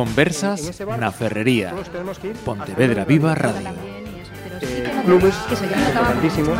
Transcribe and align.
Conversas 0.00 0.80
na 0.96 1.12
Ferrería. 1.12 1.76
todos 1.76 1.92
tenemos 1.92 2.16
que 2.16 2.32
ir 2.32 2.36
Pontevedra 2.40 3.04
Viva 3.04 3.36
Radio. 3.36 3.68
Eh, 3.68 4.88
clubes 5.04 5.36
importantísimos. 5.52 6.56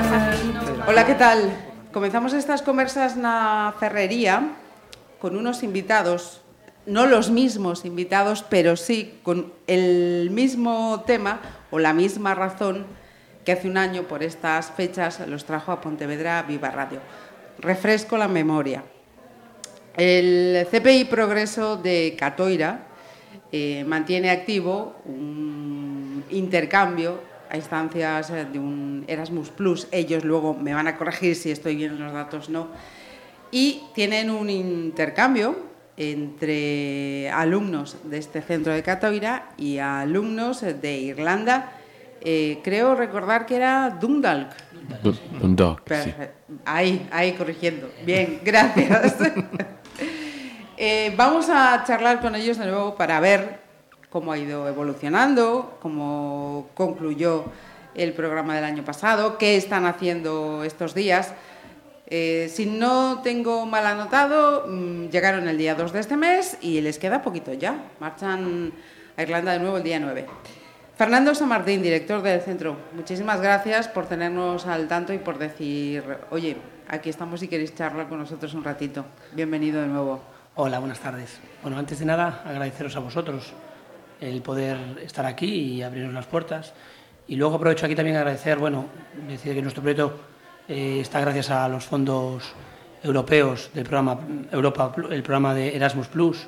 Hola, 0.86 1.06
¿qué 1.06 1.14
tal? 1.14 1.48
Comenzamos 1.88 2.36
estas 2.36 2.60
conversas 2.60 3.16
na 3.16 3.72
Ferrería 3.80 4.60
con 5.24 5.40
unos 5.40 5.64
invitados, 5.64 6.44
no 6.84 7.08
los 7.08 7.32
mismos 7.32 7.88
invitados, 7.88 8.44
pero 8.44 8.76
sí 8.76 9.16
con 9.24 9.56
el 9.64 10.28
mismo 10.28 11.00
tema 11.08 11.40
o 11.72 11.78
la 11.78 11.96
misma 11.96 12.36
razón 12.36 12.84
que 13.46 13.52
hace 13.52 13.72
un 13.72 13.80
año 13.80 14.02
por 14.04 14.20
estas 14.22 14.68
fechas 14.68 15.16
los 15.24 15.48
trajo 15.48 15.72
a 15.72 15.80
Pontevedra 15.80 16.44
Viva 16.44 16.68
Radio. 16.68 17.00
Refresco 17.56 18.18
la 18.18 18.28
memoria. 18.28 18.84
El 19.96 20.68
CPI 20.70 21.06
Progreso 21.06 21.78
de 21.78 22.14
Catoira 22.20 22.89
eh, 23.52 23.84
mantiene 23.86 24.30
activo 24.30 24.96
un 25.04 26.24
intercambio 26.30 27.20
a 27.50 27.56
instancias 27.56 28.30
de 28.30 28.58
un 28.58 29.04
Erasmus 29.08 29.50
Plus. 29.50 29.88
Ellos 29.90 30.24
luego 30.24 30.54
me 30.54 30.72
van 30.72 30.86
a 30.86 30.96
corregir 30.96 31.34
si 31.34 31.50
estoy 31.50 31.74
bien 31.74 31.92
en 31.92 32.04
los 32.04 32.12
datos, 32.12 32.48
no. 32.48 32.68
Y 33.50 33.82
tienen 33.94 34.30
un 34.30 34.48
intercambio 34.48 35.70
entre 35.96 37.28
alumnos 37.30 37.96
de 38.04 38.18
este 38.18 38.40
centro 38.40 38.72
de 38.72 38.82
Catoira 38.82 39.50
y 39.58 39.78
alumnos 39.78 40.60
de 40.60 40.98
Irlanda. 40.98 41.72
Eh, 42.22 42.60
creo 42.62 42.94
recordar 42.94 43.46
que 43.46 43.56
era 43.56 43.98
Dundalk. 44.00 44.52
Dundalk, 45.40 45.82
Perfecto. 45.82 46.54
Ahí, 46.64 47.08
ahí 47.10 47.32
corrigiendo. 47.32 47.90
Bien, 48.04 48.40
gracias. 48.44 49.16
Eh, 50.82 51.12
vamos 51.14 51.50
a 51.50 51.84
charlar 51.86 52.22
con 52.22 52.34
ellos 52.34 52.56
de 52.56 52.64
nuevo 52.64 52.94
para 52.94 53.20
ver 53.20 53.58
cómo 54.08 54.32
ha 54.32 54.38
ido 54.38 54.66
evolucionando, 54.66 55.76
cómo 55.82 56.70
concluyó 56.72 57.44
el 57.94 58.14
programa 58.14 58.54
del 58.54 58.64
año 58.64 58.82
pasado, 58.82 59.36
qué 59.36 59.56
están 59.56 59.84
haciendo 59.84 60.64
estos 60.64 60.94
días. 60.94 61.34
Eh, 62.06 62.50
si 62.50 62.64
no 62.64 63.20
tengo 63.22 63.66
mal 63.66 63.84
anotado, 63.84 64.64
mm, 64.66 65.10
llegaron 65.10 65.48
el 65.48 65.58
día 65.58 65.74
2 65.74 65.92
de 65.92 66.00
este 66.00 66.16
mes 66.16 66.56
y 66.62 66.80
les 66.80 66.98
queda 66.98 67.20
poquito 67.20 67.52
ya. 67.52 67.76
Marchan 68.00 68.72
a 69.18 69.22
Irlanda 69.22 69.52
de 69.52 69.58
nuevo 69.58 69.76
el 69.76 69.82
día 69.82 70.00
9. 70.00 70.24
Fernando 70.96 71.34
Samartín, 71.34 71.82
director 71.82 72.22
del 72.22 72.40
centro, 72.40 72.78
muchísimas 72.94 73.42
gracias 73.42 73.86
por 73.86 74.06
tenernos 74.06 74.64
al 74.64 74.88
tanto 74.88 75.12
y 75.12 75.18
por 75.18 75.36
decir, 75.36 76.02
oye, 76.30 76.56
aquí 76.88 77.10
estamos 77.10 77.40
si 77.40 77.48
queréis 77.48 77.74
charlar 77.74 78.08
con 78.08 78.18
nosotros 78.18 78.54
un 78.54 78.64
ratito. 78.64 79.04
Bienvenido 79.34 79.82
de 79.82 79.86
nuevo. 79.86 80.39
Hola, 80.62 80.78
buenas 80.78 81.00
tardes. 81.00 81.40
Bueno, 81.62 81.78
antes 81.78 81.98
de 82.00 82.04
nada, 82.04 82.42
agradeceros 82.44 82.94
a 82.94 83.00
vosotros 83.00 83.54
el 84.20 84.42
poder 84.42 84.76
estar 85.02 85.24
aquí 85.24 85.46
y 85.46 85.82
abrirnos 85.82 86.12
las 86.12 86.26
puertas. 86.26 86.74
Y 87.28 87.36
luego 87.36 87.54
aprovecho 87.56 87.86
aquí 87.86 87.94
también 87.94 88.18
agradecer, 88.18 88.58
bueno, 88.58 88.84
decir 89.26 89.54
que 89.54 89.62
nuestro 89.62 89.82
proyecto 89.82 90.20
eh, 90.68 90.98
está 91.00 91.18
gracias 91.20 91.48
a 91.48 91.66
los 91.66 91.84
fondos 91.86 92.52
europeos 93.02 93.70
del 93.72 93.84
programa 93.84 94.18
Europa, 94.52 94.92
el 95.10 95.22
programa 95.22 95.54
de 95.54 95.74
Erasmus 95.74 96.08
Plus. 96.08 96.46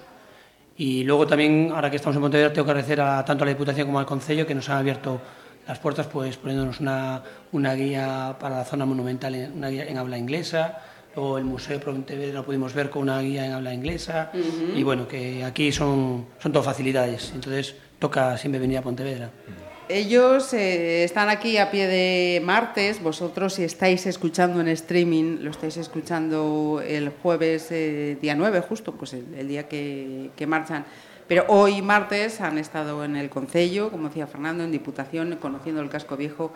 Y 0.77 1.05
luego 1.05 1.27
también, 1.27 1.71
ahora 1.75 1.89
que 1.89 1.97
estamos 1.97 2.15
en 2.17 2.21
Pontevedra, 2.21 2.53
tengo 2.53 2.67
que 2.67 2.73
agradecer 2.73 3.01
a, 3.01 3.25
tanto 3.25 3.45
a 3.45 3.47
la 3.47 3.53
Diputación 3.55 3.87
como 3.87 3.99
al 3.99 4.05
Concello 4.05 4.47
que 4.47 4.55
nos 4.55 4.69
han 4.69 4.77
abierto 4.77 5.23
las 5.67 5.79
puertas, 5.79 6.07
pues 6.07 6.37
poniéndonos 6.37 6.81
una, 6.81 7.23
una 7.53 7.73
guía 7.73 8.37
para 8.39 8.59
la 8.59 8.65
zona 8.67 8.85
monumental, 8.85 9.35
en- 9.35 9.53
una 9.57 9.69
guía 9.71 9.87
en 9.87 9.97
habla 9.97 10.19
inglesa. 10.19 10.79
Luego 11.15 11.39
el 11.39 11.45
Museo 11.45 11.79
de 11.79 11.85
Pontevedra 11.85 12.35
lo 12.35 12.45
pudimos 12.45 12.73
ver 12.75 12.91
con 12.91 13.03
una 13.03 13.21
guía 13.21 13.45
en 13.45 13.53
habla 13.53 13.75
inglesa. 13.75 14.31
Y 14.75 14.83
bueno, 14.83 15.07
que 15.07 15.45
aquí 15.45 15.73
son, 15.73 16.27
son 16.39 16.53
todo 16.53 16.63
facilidades. 16.63 17.33
Entonces 17.35 17.75
toca 17.99 18.37
siempre 18.39 18.59
venir 18.59 18.79
a 18.79 18.83
Pontevedra. 18.83 19.31
Ellos 19.89 20.55
eh, 20.55 21.05
están 21.05 21.29
aquí 21.29 21.59
a 21.59 21.71
pie 21.71 21.87
de 21.87 22.41
martes. 22.43 23.03
Vosotros, 23.03 23.55
si 23.55 23.65
estáis 23.65 24.07
escuchando 24.07 24.61
en 24.61 24.69
streaming, 24.69 25.39
lo 25.41 25.51
estáis 25.51 25.77
escuchando 25.77 26.83
el 26.87 27.11
jueves, 27.11 27.69
eh, 27.71 28.17
día 28.21 28.35
9, 28.35 28.61
justo, 28.61 28.93
pues 28.93 29.13
el, 29.13 29.35
el 29.37 29.49
día 29.49 29.69
que, 29.69 30.31
que 30.35 30.47
marchan. 30.47 30.87
Pero 31.29 31.45
hoy, 31.49 31.83
martes, 31.83 32.41
han 32.41 32.59
estado 32.59 33.05
en 33.05 33.17
el 33.17 33.29
Concello, 33.29 33.91
como 33.91 34.09
decía 34.09 34.27
Fernando, 34.27 34.65
en 34.65 34.73
Diputación, 34.73 35.37
conociendo 35.41 35.83
el 35.83 35.89
casco 35.89 36.17
viejo 36.17 36.53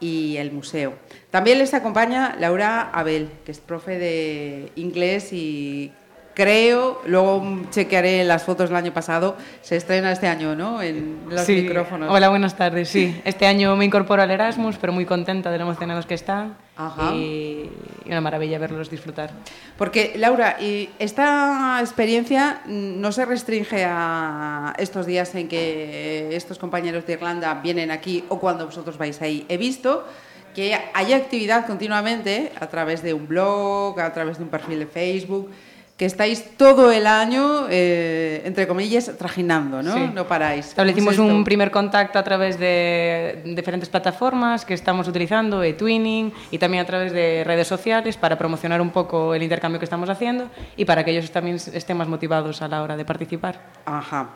y 0.00 0.36
el 0.36 0.52
museo. 0.52 0.94
También 1.30 1.58
les 1.58 1.74
acompaña 1.74 2.36
Laura 2.38 2.90
Abel, 2.92 3.30
que 3.44 3.52
es 3.52 3.58
profe 3.58 3.98
de 3.98 4.72
inglés 4.76 5.32
y 5.32 5.92
creo, 6.38 7.02
luego 7.04 7.62
chequearé 7.70 8.22
las 8.22 8.44
fotos 8.44 8.68
del 8.70 8.76
año 8.76 8.92
pasado, 8.92 9.36
se 9.60 9.74
estrena 9.74 10.12
este 10.12 10.28
año, 10.28 10.54
¿no? 10.54 10.80
En 10.80 11.22
los 11.28 11.40
Sí. 11.40 11.62
micrófonos. 11.62 12.08
Hola, 12.12 12.28
buenas 12.28 12.56
tardes. 12.56 12.88
Sí, 12.88 13.20
este 13.24 13.44
año 13.44 13.74
me 13.74 13.84
incorporo 13.84 14.22
al 14.22 14.30
Erasmus, 14.30 14.76
pero 14.80 14.92
muy 14.92 15.04
contenta 15.04 15.50
de 15.50 15.58
lo 15.58 15.64
emocionados 15.64 16.06
que 16.06 16.14
están. 16.14 16.56
Ajá. 16.76 17.12
Y, 17.12 17.68
una 18.06 18.20
maravilla 18.20 18.56
verlos 18.60 18.88
disfrutar. 18.88 19.30
Porque, 19.76 20.12
Laura, 20.16 20.58
y 20.60 20.90
esta 21.00 21.78
experiencia 21.80 22.60
no 22.66 23.10
se 23.10 23.24
restringe 23.24 23.84
a 23.84 24.74
estos 24.78 25.06
días 25.06 25.34
en 25.34 25.48
que 25.48 26.28
estos 26.36 26.56
compañeros 26.56 27.04
de 27.04 27.14
Irlanda 27.14 27.54
vienen 27.54 27.90
aquí 27.90 28.24
o 28.28 28.38
cuando 28.38 28.64
vosotros 28.64 28.96
vais 28.96 29.20
ahí. 29.22 29.44
He 29.48 29.56
visto 29.56 30.06
que 30.54 30.78
hay 30.94 31.12
actividad 31.12 31.66
continuamente 31.66 32.52
a 32.60 32.68
través 32.68 33.02
de 33.02 33.12
un 33.12 33.26
blog, 33.26 33.98
a 33.98 34.12
través 34.12 34.38
de 34.38 34.44
un 34.44 34.50
perfil 34.50 34.78
de 34.78 34.86
Facebook, 34.86 35.50
que 35.98 36.06
estáis 36.06 36.56
todo 36.56 36.92
el 36.92 37.08
año, 37.08 37.66
eh, 37.68 38.42
entre 38.44 38.68
comillas, 38.68 39.10
trajinando, 39.18 39.82
¿no? 39.82 39.94
Sí. 39.94 40.10
No 40.14 40.28
paráis. 40.28 40.68
Establecimos 40.68 41.16
¿Cómo 41.16 41.28
es 41.28 41.34
un 41.34 41.42
primer 41.42 41.72
contacto 41.72 42.20
a 42.20 42.22
través 42.22 42.56
de 42.56 43.42
diferentes 43.44 43.88
plataformas 43.88 44.64
que 44.64 44.74
estamos 44.74 45.08
utilizando, 45.08 45.60
eTwinning, 45.60 46.32
y 46.52 46.58
también 46.58 46.84
a 46.84 46.86
través 46.86 47.12
de 47.12 47.42
redes 47.44 47.66
sociales 47.66 48.16
para 48.16 48.38
promocionar 48.38 48.80
un 48.80 48.90
poco 48.90 49.34
el 49.34 49.42
intercambio 49.42 49.80
que 49.80 49.86
estamos 49.86 50.08
haciendo 50.08 50.48
y 50.76 50.84
para 50.84 51.04
que 51.04 51.10
ellos 51.10 51.32
también 51.32 51.56
estén 51.56 51.96
más 51.96 52.06
motivados 52.06 52.62
a 52.62 52.68
la 52.68 52.80
hora 52.84 52.96
de 52.96 53.04
participar. 53.04 53.60
Ajá. 53.84 54.28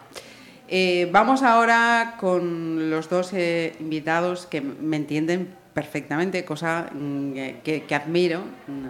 Eh, 0.66 1.08
vamos 1.12 1.44
ahora 1.44 2.16
con 2.18 2.90
los 2.90 3.08
dos 3.08 3.32
eh, 3.34 3.76
invitados 3.78 4.46
que 4.46 4.60
me 4.60 4.96
entienden 4.96 5.54
perfectamente, 5.74 6.44
cosa 6.44 6.90
mm, 6.92 7.32
que, 7.62 7.84
que 7.86 7.94
admiro, 7.94 8.40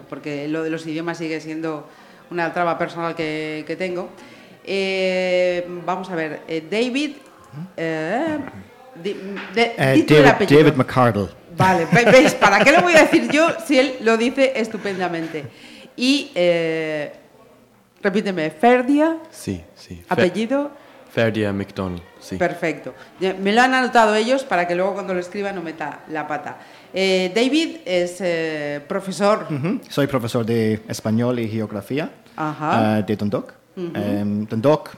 porque 0.09 0.47
lo 0.47 0.63
de 0.63 0.71
los 0.71 0.87
idiomas 0.87 1.19
sigue 1.19 1.39
siendo 1.39 1.87
una 2.31 2.53
traba 2.53 2.77
personal 2.77 3.15
que, 3.15 3.63
que 3.67 3.75
tengo. 3.75 4.09
Eh, 4.63 5.65
vamos 5.85 6.09
a 6.09 6.15
ver, 6.15 6.41
eh, 6.47 6.63
David... 6.69 7.15
eh, 7.77 8.37
de- 8.95 9.73
David, 9.77 10.25
apellido. 10.27 10.63
David 10.63 10.77
McCardle. 10.77 11.29
Vale, 11.57 11.87
ve- 11.91 12.05
¿ves? 12.05 12.33
¿Para 12.35 12.63
qué 12.63 12.71
lo 12.71 12.81
voy 12.81 12.93
a 12.95 13.01
decir 13.03 13.29
yo 13.31 13.47
si 13.65 13.77
él 13.79 13.97
lo 14.01 14.17
dice 14.17 14.53
estupendamente? 14.55 15.45
Y, 15.95 16.31
eh, 16.35 17.11
repíteme, 18.01 18.49
Ferdia, 18.51 19.17
Sí, 19.31 19.63
sí. 19.75 20.03
Apellido... 20.09 20.71
Ferdia 21.11 21.53
McDonald, 21.53 22.01
sí. 22.19 22.37
Perfecto. 22.37 22.95
Me 23.39 23.53
lo 23.53 23.61
han 23.61 23.75
anotado 23.75 24.15
ellos 24.15 24.43
para 24.43 24.67
que 24.67 24.73
luego 24.73 24.93
cuando 24.95 25.13
lo 25.13 25.19
escriba 25.19 25.51
no 25.51 25.61
meta 25.61 25.99
la 26.09 26.27
pata. 26.27 26.57
Eh, 26.93 27.31
David 27.33 27.77
es 27.85 28.21
eh, 28.21 28.81
profesor. 28.87 29.47
Soy 29.89 30.07
profesor 30.07 30.45
de 30.45 30.81
español 30.87 31.39
y 31.39 31.47
geografía 31.49 32.11
Ajá. 32.35 32.99
eh, 32.99 33.03
de 33.03 33.15
Dundalk. 33.15 33.53
Em, 33.75 34.45
Dundalk 34.45 34.91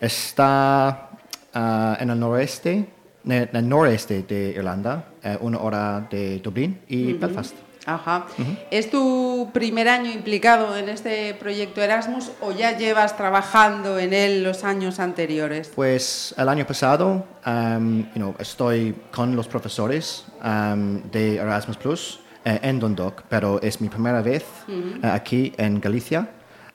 está 0.00 1.10
ah, 1.52 1.96
en 1.98 2.10
el 2.10 2.18
noreste, 2.20 2.86
en 3.24 3.48
el 3.52 3.68
noreste 3.68 4.22
de 4.22 4.54
Irlanda, 4.56 5.04
eh, 5.22 5.36
una 5.40 5.58
hora 5.58 6.06
de 6.08 6.38
Dublín 6.38 6.80
y 6.88 7.14
Belfast. 7.14 7.54
Ajá. 7.84 8.26
¿Es 8.70 8.90
tu 8.90 9.50
primer 9.52 9.88
año 9.88 10.10
implicado 10.10 10.76
en 10.76 10.88
este 10.88 11.34
proyecto 11.34 11.82
Erasmus 11.82 12.30
o 12.40 12.52
ya 12.52 12.76
llevas 12.78 13.16
trabajando 13.16 13.98
en 13.98 14.12
él 14.12 14.44
los 14.44 14.62
años 14.64 15.00
anteriores? 15.00 15.72
Pues 15.74 16.32
el 16.38 16.48
año 16.48 16.64
pasado 16.66 17.26
um, 17.46 18.02
you 18.14 18.16
know, 18.16 18.34
estoy 18.38 18.94
con 19.10 19.34
los 19.34 19.48
profesores 19.48 20.24
um, 20.44 21.02
de 21.10 21.36
Erasmus 21.36 21.76
Plus 21.76 22.20
eh, 22.44 22.60
en 22.62 22.78
Dundalk, 22.78 23.24
pero 23.28 23.60
es 23.62 23.80
mi 23.80 23.88
primera 23.88 24.22
vez 24.22 24.44
eh, 24.68 25.00
aquí 25.06 25.52
en 25.56 25.80
Galicia 25.80 26.28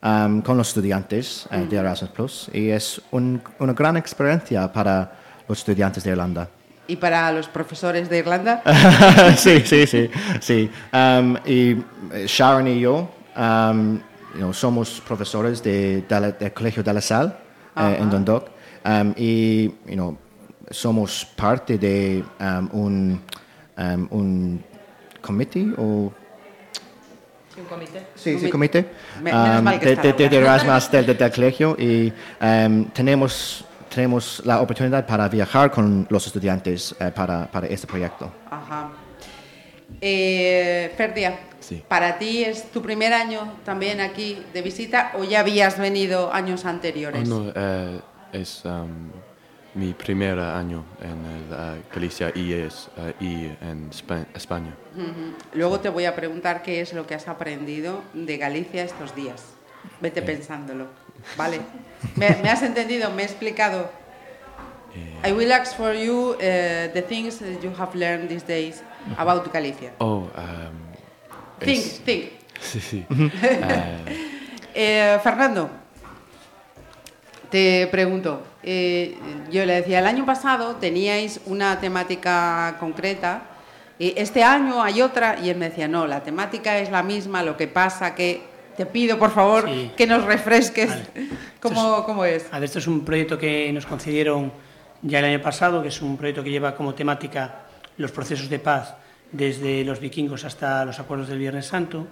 um, 0.04 0.42
con 0.42 0.58
los 0.58 0.68
estudiantes 0.70 1.48
eh, 1.52 1.66
de 1.70 1.78
Erasmus 1.78 2.12
Plus 2.12 2.50
y 2.54 2.70
es 2.70 3.02
un- 3.12 3.42
una 3.60 3.74
gran 3.74 3.96
experiencia 3.98 4.72
para 4.74 5.12
los 5.48 5.60
estudiantes 5.60 6.04
de 6.04 6.12
Irlanda. 6.12 6.50
¿Y 6.88 6.96
para 6.96 7.32
los 7.32 7.48
profesores 7.48 8.10
de 8.10 8.20
Irlanda? 8.20 8.62
sí, 9.38 9.62
sí, 9.66 9.86
sí, 9.88 10.10
sí. 10.40 10.70
Um, 10.94 11.36
y 11.46 11.72
eh, 12.14 12.26
Sharon 12.28 12.68
y 12.68 12.80
yo 12.80 13.10
um, 13.36 13.98
you 14.34 14.40
know, 14.40 14.54
somos 14.54 15.02
profesores 15.06 15.62
de, 15.62 16.02
de 16.08 16.32
del 16.40 16.54
Colegio 16.54 16.84
de 16.84 16.94
la 16.94 17.02
Sal 17.02 17.38
eh, 17.76 17.98
en 18.00 18.10
Dundalk 18.10 18.48
um, 18.86 19.14
y 19.18 19.66
you 19.86 19.96
know, 19.96 20.18
somos 20.72 21.26
parte 21.36 21.78
de 21.78 22.24
um, 22.40 22.70
un, 22.72 23.22
um, 23.78 24.08
un 24.12 24.64
comité 25.22 25.68
o 25.78 26.12
un 27.58 27.66
comité. 27.66 28.06
Sí, 28.16 28.38
sí, 28.40 28.46
Comi- 28.46 28.52
comité. 28.52 28.86
Me- 29.22 29.32
menos 29.34 29.58
um, 29.60 29.64
mal 29.64 29.80
que 29.80 29.96
de, 29.96 30.14
de, 30.14 30.30
de. 30.30 30.38
Erasmus 30.38 30.92
del, 30.92 31.06
del- 31.08 31.18
del 31.18 31.32
colegio 31.32 31.76
y 31.80 32.14
um, 32.40 32.86
tenemos, 32.94 33.66
tenemos 34.02 34.44
la 34.46 34.62
oportunidad 34.62 35.08
para 35.08 35.28
viajar 35.28 35.72
con 35.72 36.06
los 36.12 36.28
estudiantes 36.28 36.96
eh, 37.00 37.12
para, 37.16 37.50
para 37.50 37.66
este 37.66 37.88
proyecto. 37.88 38.32
Ajá. 38.52 38.92
Eh, 40.00 40.94
Ferdia, 40.96 41.40
Sí. 41.60 41.84
¿para 41.88 42.20
ti 42.20 42.44
es 42.44 42.72
tu 42.72 42.82
primer 42.84 43.12
año 43.14 43.56
también 43.66 44.00
aquí 44.00 44.38
de 44.54 44.62
visita 44.62 45.14
o 45.18 45.24
ya 45.24 45.40
habías 45.40 45.80
venido 45.80 46.32
años 46.32 46.64
Oh, 46.64 46.68
anteriores? 46.70 47.28
no, 47.28 47.52
eh, 47.56 48.00
es 48.34 48.64
um, 48.66 49.10
mi 49.74 49.94
primer 49.94 50.38
año 50.38 50.86
en 51.02 51.10
el, 51.10 51.78
eh, 51.80 51.82
Galicia 51.92 52.32
y, 52.36 52.54
es, 52.54 52.90
eh, 52.98 53.14
y 53.20 53.34
en 53.66 53.90
Espa- 53.90 54.28
España. 54.36 54.76
Ujú. 54.96 55.34
Luego 55.54 55.80
te 55.80 55.90
voy 55.90 56.06
a 56.06 56.16
preguntar 56.16 56.62
qué 56.62 56.82
es 56.82 56.94
lo 56.94 57.08
que 57.08 57.16
has 57.16 57.28
aprendido 57.28 58.04
de 58.14 58.38
Galicia 58.38 58.84
estos 58.84 59.16
días. 59.16 59.44
Vete 60.02 60.22
pensándolo, 60.22 60.86
¿vale? 61.38 61.60
¿Me, 62.16 62.30
me 62.44 62.50
has 62.50 62.62
entendido? 62.64 63.10
¿Me 63.12 63.24
he 63.24 63.26
explicado? 63.26 63.90
I 65.26 65.32
will 65.32 65.52
ask 65.52 65.76
for 65.78 65.94
you 65.94 66.32
uh, 66.32 66.38
the 66.94 67.04
things 67.08 67.38
that 67.40 67.62
you 67.62 67.72
have 67.78 67.94
learned 67.96 68.30
these 68.30 68.44
days 68.46 68.82
about 69.18 69.52
Galicia. 69.54 69.92
Oh, 70.00 70.30
um, 70.36 70.88
Think, 71.60 71.78
es- 71.86 72.00
think. 72.04 72.32
Sí, 72.62 72.80
sí. 72.80 73.06
Eh, 73.10 74.24
Eh, 74.80 75.20
Fernando, 75.24 75.70
te 77.50 77.88
pregunto, 77.88 78.44
eh, 78.62 79.18
yo 79.50 79.66
le 79.66 79.74
decía, 79.82 80.00
el 80.00 80.08
año 80.08 80.26
pasado 80.26 80.76
teníais 80.76 81.40
una 81.46 81.80
temática 81.80 82.76
concreta, 82.80 83.42
y 83.98 84.14
este 84.18 84.44
año 84.44 84.84
hay 84.84 85.02
otra, 85.02 85.40
y 85.40 85.50
él 85.50 85.58
me 85.58 85.70
decía, 85.70 85.88
no, 85.88 86.06
la 86.06 86.22
temática 86.22 86.78
es 86.78 86.92
la 86.92 87.02
misma, 87.04 87.42
lo 87.42 87.58
que 87.58 87.68
pasa 87.68 88.14
que 88.14 88.44
te 88.78 88.86
pido, 88.86 89.18
por 89.20 89.32
favor, 89.32 89.68
Sí. 89.68 89.92
que 89.98 90.06
nos 90.08 90.24
refresques 90.24 90.90
Vale. 90.90 91.28
cómo, 91.60 92.04
cómo 92.06 92.24
es. 92.26 92.46
A 92.52 92.60
ver, 92.60 92.66
esto 92.66 92.80
es 92.80 92.88
un 92.88 93.04
proyecto 93.04 93.38
que 93.38 93.72
nos 93.74 93.86
concedieron 93.86 94.52
ya 95.02 95.20
el 95.20 95.26
año 95.26 95.42
pasado, 95.42 95.82
que 95.82 95.90
es 95.90 96.02
un 96.02 96.16
proyecto 96.16 96.44
que 96.44 96.52
lleva 96.52 96.76
como 96.76 96.94
temática 96.94 97.64
los 97.98 98.12
procesos 98.12 98.50
de 98.50 98.60
paz 98.60 98.96
desde 99.32 99.84
los 99.84 100.00
vikingos 100.00 100.46
hasta 100.46 100.86
los 100.86 101.00
acuerdos 101.00 101.28
del 101.28 101.40
Viernes 101.40 101.66
Santo. 101.66 102.08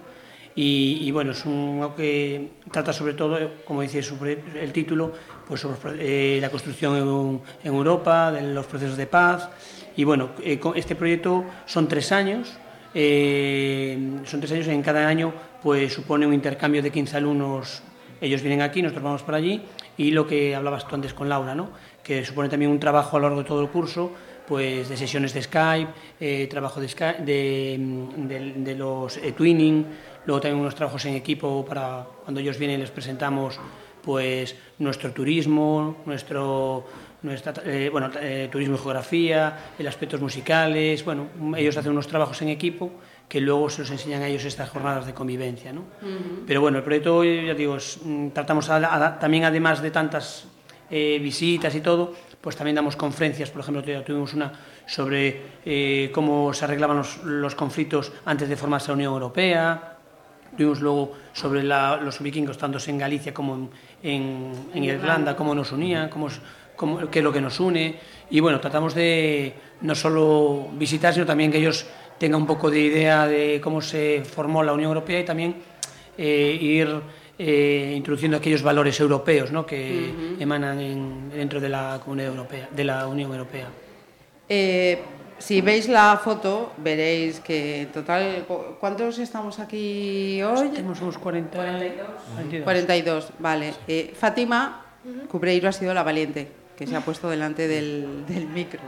Y, 0.54 1.00
y, 1.02 1.10
bueno, 1.10 1.32
es 1.32 1.44
un, 1.44 1.92
que 1.96 2.52
trata 2.72 2.92
sobre 2.92 3.12
todo, 3.12 3.38
como 3.66 3.82
dice 3.82 4.00
el 4.60 4.72
título, 4.72 5.12
pues 5.46 5.60
sobre 5.60 5.76
eh, 6.36 6.40
la 6.40 6.48
construcción 6.48 6.96
en, 6.96 7.40
en 7.68 7.74
Europa, 7.74 8.32
de 8.32 8.40
los 8.54 8.64
procesos 8.66 8.96
de 8.96 9.06
paz. 9.06 9.50
Y 9.96 10.04
bueno, 10.04 10.30
eh, 10.42 10.58
con- 10.58 10.74
este 10.76 10.94
proyecto 10.96 11.44
son 11.66 11.88
tres 11.88 12.10
años, 12.10 12.56
eh, 12.94 13.98
son 14.24 14.40
tres 14.40 14.52
años, 14.52 14.68
en 14.68 14.82
cada 14.82 15.06
año 15.06 15.32
pues 15.62 15.92
supone 15.92 16.26
un 16.26 16.34
intercambio 16.34 16.82
de 16.82 16.90
15 16.90 17.16
alumnos, 17.16 17.82
ellos 18.20 18.42
vienen 18.42 18.62
aquí, 18.62 18.82
nosotros 18.82 19.04
vamos 19.04 19.22
para 19.22 19.38
allí, 19.38 19.62
y 19.96 20.10
lo 20.10 20.26
que 20.26 20.54
hablabas 20.54 20.86
tú 20.86 20.94
antes 20.94 21.14
con 21.14 21.28
Laura, 21.28 21.54
¿no? 21.54 21.70
que 22.02 22.24
supone 22.24 22.48
también 22.48 22.70
un 22.70 22.78
trabajo 22.78 23.16
a 23.16 23.20
lo 23.20 23.26
largo 23.26 23.42
de 23.42 23.48
todo 23.48 23.60
el 23.62 23.68
curso, 23.68 24.12
pues 24.46 24.88
de 24.88 24.96
sesiones 24.96 25.34
de 25.34 25.42
Skype, 25.42 25.90
eh, 26.20 26.46
trabajo 26.48 26.80
mm, 26.80 28.28
de 28.28 28.74
los 28.78 29.16
eh, 29.16 29.32
twinning, 29.32 29.84
luego 30.24 30.40
también 30.40 30.60
unos 30.60 30.76
trabajos 30.76 31.04
en 31.06 31.14
equipo 31.14 31.64
para 31.64 32.06
cuando 32.22 32.40
ellos 32.40 32.58
vienen 32.58 32.78
les 32.78 32.92
presentamos 32.92 33.58
pues 34.04 34.54
nuestro 34.78 35.10
turismo, 35.10 35.96
nuestro 36.06 36.86
nuestra, 37.22 37.54
eh, 37.64 37.88
bueno, 37.90 38.10
eh, 38.20 38.48
turismo 38.50 38.76
y 38.76 38.78
geografía, 38.78 39.72
el 39.78 39.86
aspectos 39.88 40.20
musicales, 40.20 41.04
bueno, 41.04 41.26
ellos 41.56 41.76
hacen 41.76 41.90
unos 41.90 42.06
trabajos 42.06 42.40
en 42.42 42.48
equipo 42.48 42.92
que 43.28 43.40
luego 43.40 43.68
se 43.70 43.80
los 43.82 43.90
enseñan 43.90 44.22
a 44.22 44.28
ellos 44.28 44.44
estas 44.44 44.68
jornadas 44.70 45.06
de 45.06 45.12
convivencia, 45.14 45.72
¿no? 45.72 45.82
Pero 46.46 46.60
bueno, 46.60 46.78
el 46.78 46.84
proyecto, 46.84 47.24
ya 47.24 47.54
digo, 47.54 47.76
es, 47.76 47.98
mm, 48.04 48.28
tratamos 48.28 48.68
a- 48.70 48.76
a- 49.06 49.18
también 49.18 49.44
además 49.44 49.82
de 49.82 49.90
tantas 49.90 50.46
eh, 50.88 51.18
visitas 51.20 51.74
y 51.74 51.80
todo, 51.80 52.14
pues 52.40 52.54
también 52.54 52.76
damos 52.76 52.94
conferencias, 52.94 53.50
por 53.50 53.60
ejemplo, 53.62 53.82
tuvimos 54.04 54.32
una 54.34 54.52
sobre 54.86 55.42
eh, 55.64 56.12
cómo 56.14 56.52
se 56.54 56.64
arreglaban 56.64 56.98
los, 56.98 57.18
los 57.24 57.56
conflictos 57.56 58.12
antes 58.24 58.48
de 58.48 58.56
formarse 58.56 58.88
la 58.88 58.94
Unión 58.94 59.12
Europea, 59.12 59.92
Tuvimos 60.56 60.80
luego 60.80 61.12
sobre 61.34 61.62
la- 61.64 61.96
los 61.96 62.20
vikingos, 62.22 62.56
tanto 62.56 62.78
en 62.86 62.96
Galicia 62.96 63.34
como 63.34 63.54
en, 63.56 63.70
en- 64.02 64.52
en 64.72 64.84
Irlanda, 64.84 65.34
cómo 65.36 65.54
nos 65.54 65.72
unían, 65.72 66.08
cómo- 66.08 66.30
qué 67.10 67.18
es 67.18 67.24
lo 67.24 67.32
que 67.32 67.40
nos 67.42 67.58
une. 67.60 67.96
Y 68.30 68.40
bueno, 68.40 68.58
tratamos 68.60 68.94
de 68.94 69.52
no 69.82 69.94
solo 69.96 70.68
visitar, 70.72 71.12
sino 71.12 71.26
también 71.26 71.50
que 71.50 71.58
ellos 71.58 71.84
tengan 72.18 72.40
un 72.40 72.46
poco 72.46 72.70
de 72.70 72.80
idea 72.80 73.26
de 73.26 73.60
cómo 73.62 73.80
se 73.80 74.22
formó 74.24 74.62
la 74.62 74.72
Unión 74.72 74.88
Europea 74.88 75.20
y 75.20 75.24
también 75.24 75.56
eh, 76.18 76.58
ir 76.60 77.00
eh, 77.38 77.92
introduciendo 77.96 78.38
aquellos 78.38 78.62
valores 78.62 78.98
europeos 79.00 79.52
¿no? 79.52 79.66
que 79.66 80.12
emanan 80.40 80.80
en- 80.80 81.28
dentro 81.30 81.60
de 81.60 81.68
la 81.68 82.00
Comunidad 82.02 82.30
Europea, 82.30 82.68
de 82.70 82.84
la 82.84 83.06
Unión 83.06 83.30
Europea. 83.32 83.68
Eh, 84.48 84.98
si 85.38 85.60
veis 85.60 85.86
la 85.88 86.18
foto, 86.22 86.72
veréis 86.78 87.40
que 87.40 87.82
en 87.82 87.88
total, 87.92 88.44
¿cu- 88.48 88.76
¿cuántos 88.80 89.18
estamos 89.18 89.58
aquí 89.58 90.42
hoy? 90.42 90.70
Tenemos 90.70 91.00
unos 91.02 91.18
40, 91.18 91.58
42. 91.58 92.64
42, 92.64 93.28
vale. 93.38 93.74
Eh, 93.86 94.14
Fátima 94.18 94.82
Cubreiro 95.28 95.68
ha 95.68 95.72
sido 95.72 95.92
la 95.92 96.02
valiente 96.02 96.48
que 96.76 96.86
se 96.86 96.96
ha 96.96 97.00
puesto 97.02 97.28
delante 97.28 97.68
del, 97.68 98.24
del 98.26 98.46
micro. 98.48 98.80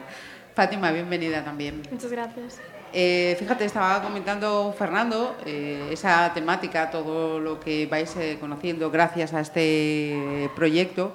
Fátima, 0.54 0.90
bienvenida 0.90 1.44
también. 1.44 1.82
Muchas 1.90 2.10
gracias. 2.10 2.58
Eh, 2.93 3.37
fíjate, 3.38 3.64
estaba 3.64 4.02
comentando 4.02 4.75
Fernando 4.76 5.37
eh, 5.44 5.90
esa 5.93 6.32
temática, 6.32 6.90
todo 6.90 7.38
lo 7.38 7.61
que 7.61 7.87
vais 7.87 8.17
eh, 8.17 8.38
conociendo 8.40 8.90
gracias 8.90 9.35
a 9.35 9.40
este 9.40 10.50
proyecto. 10.56 11.12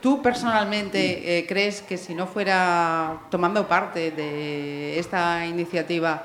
¿Tú 0.00 0.20
personalmente 0.20 1.44
crees 1.48 1.80
que 1.82 1.96
si 1.96 2.12
no 2.14 2.26
fuera 2.26 3.20
tomando 3.30 3.68
parte 3.68 4.10
de 4.10 4.98
esta 4.98 5.46
iniciativa, 5.46 6.24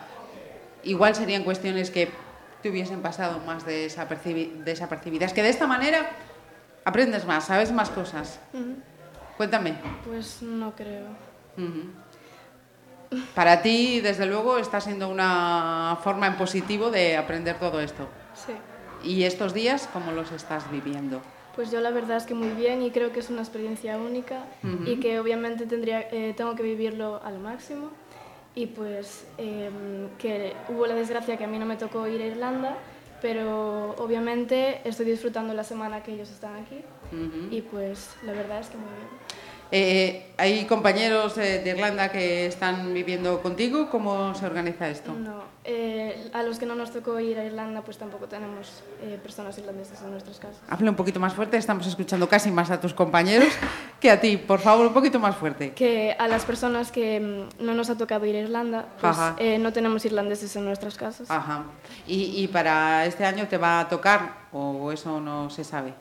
igual 0.84 1.14
serían 1.14 1.44
cuestiones 1.44 1.92
que 1.92 2.10
te 2.64 2.72
hubiesen 2.72 3.02
pasado 3.04 3.40
más 3.46 3.68
desapercibi- 3.68 4.64
desapercibidas? 4.64 5.32
Que 5.32 5.44
de 5.44 5.50
esta 5.50 5.68
manera 5.68 6.10
aprendes 6.86 7.26
más, 7.26 7.46
sabes 7.46 7.72
más 7.72 7.92
cosas. 7.92 8.40
Cuéntame. 9.38 9.76
Pues 10.04 10.42
no 10.42 10.74
creo. 10.76 11.06
Para 13.36 13.62
ti, 13.62 14.02
desde 14.02 14.26
luego, 14.26 14.58
está 14.58 14.82
siendo 14.82 15.10
una 15.10 15.98
forma 16.04 16.28
en 16.28 16.36
positivo 16.36 16.90
de 16.90 17.18
aprender 17.18 17.58
todo 17.60 17.80
esto. 17.80 18.08
Sí. 18.34 18.54
¿Y 19.04 19.24
estos 19.24 19.54
días 19.54 19.88
cómo 19.94 20.12
los 20.12 20.32
estás 20.32 20.70
viviendo? 20.72 21.22
Pues 21.56 21.72
yo 21.72 21.82
la 21.82 21.90
verdad 21.90 22.18
es 22.18 22.26
que 22.26 22.34
muy 22.34 22.50
bien 22.50 22.84
y 22.84 22.92
creo 22.92 23.12
que 23.12 23.20
es 23.20 23.30
una 23.30 23.42
experiencia 23.42 23.98
única 23.98 24.44
y 24.86 25.00
que 25.00 25.20
obviamente 25.20 25.66
tendría, 25.66 26.02
eh, 26.12 26.34
tengo 26.38 26.54
que 26.56 26.62
vivirlo 26.62 27.20
al 27.24 27.40
máximo. 27.40 27.90
Y 28.54 28.68
pues 28.68 29.26
eh, 29.38 29.70
que 30.18 30.54
hubo 30.70 30.86
la 30.88 30.96
desgracia 30.96 31.38
que 31.38 31.44
a 31.44 31.48
mí 31.48 31.58
no 31.58 31.66
me 31.66 31.76
tocó 31.76 32.08
ir 32.08 32.22
a 32.22 32.26
Irlanda, 32.26 32.78
pero 33.22 33.96
obviamente 33.98 34.82
estoy 34.84 35.06
disfrutando 35.06 35.54
la 35.54 35.64
semana 35.64 36.04
que 36.04 36.14
ellos 36.14 36.30
están 36.30 36.56
aquí 36.56 36.84
y 37.52 37.62
pues 37.62 38.16
la 38.24 38.34
verdad 38.34 38.60
es 38.60 38.68
que 38.68 38.78
muy 38.78 38.90
bien. 38.90 39.27
Eh, 39.72 40.24
¿Hay 40.40 40.66
compañeros 40.66 41.38
eh, 41.38 41.62
de 41.64 41.72
Irlanda 41.72 42.10
que 42.12 42.46
están 42.46 42.94
viviendo 42.94 43.42
contigo? 43.42 43.90
¿Cómo 43.90 44.36
se 44.36 44.46
organiza 44.46 44.88
esto? 44.88 45.12
No, 45.12 45.42
eh, 45.64 46.30
a 46.32 46.44
los 46.44 46.60
que 46.60 46.66
no 46.68 46.76
nos 46.76 46.92
tocó 46.92 47.20
ir 47.20 47.40
a 47.40 47.44
Irlanda 47.44 47.82
pues 47.82 47.98
tampoco 47.98 48.28
tenemos 48.28 48.84
eh, 49.02 49.20
personas 49.22 49.58
irlandesas 49.58 50.02
en 50.04 50.12
nuestras 50.12 50.38
casas. 50.38 50.62
Habla 50.70 50.92
un 50.92 50.96
poquito 50.96 51.20
más 51.20 51.34
fuerte, 51.34 51.58
estamos 51.58 51.88
escuchando 51.88 52.30
casi 52.30 52.52
más 52.52 52.70
a 52.70 52.80
tus 52.80 52.94
compañeros 52.94 53.50
que 54.00 54.12
a 54.12 54.22
ti. 54.22 54.38
Por 54.38 54.60
favor, 54.60 54.88
un 54.88 54.94
poquito 54.94 55.20
más 55.20 55.36
fuerte. 55.36 55.74
que 55.74 56.16
a 56.18 56.28
las 56.28 56.46
personas 56.46 56.92
que 56.92 57.20
mm, 57.20 57.64
no 57.66 57.74
nos 57.74 57.90
ha 57.90 57.98
tocado 57.98 58.26
ir 58.28 58.36
a 58.36 58.40
Irlanda, 58.40 58.86
pues 59.02 59.18
eh, 59.40 59.58
no 59.58 59.74
tenemos 59.74 60.06
irlandeses 60.06 60.56
en 60.56 60.66
nuestras 60.66 60.96
casas. 60.96 61.30
Ajá. 61.32 61.64
¿Y, 62.06 62.44
y 62.44 62.48
para 62.48 63.06
este 63.06 63.26
año 63.26 63.48
te 63.48 63.58
va 63.58 63.80
a 63.80 63.90
tocar 63.90 64.48
o 64.52 64.92
eso 64.92 65.20
no 65.20 65.50
se 65.50 65.64
sabe? 65.64 65.94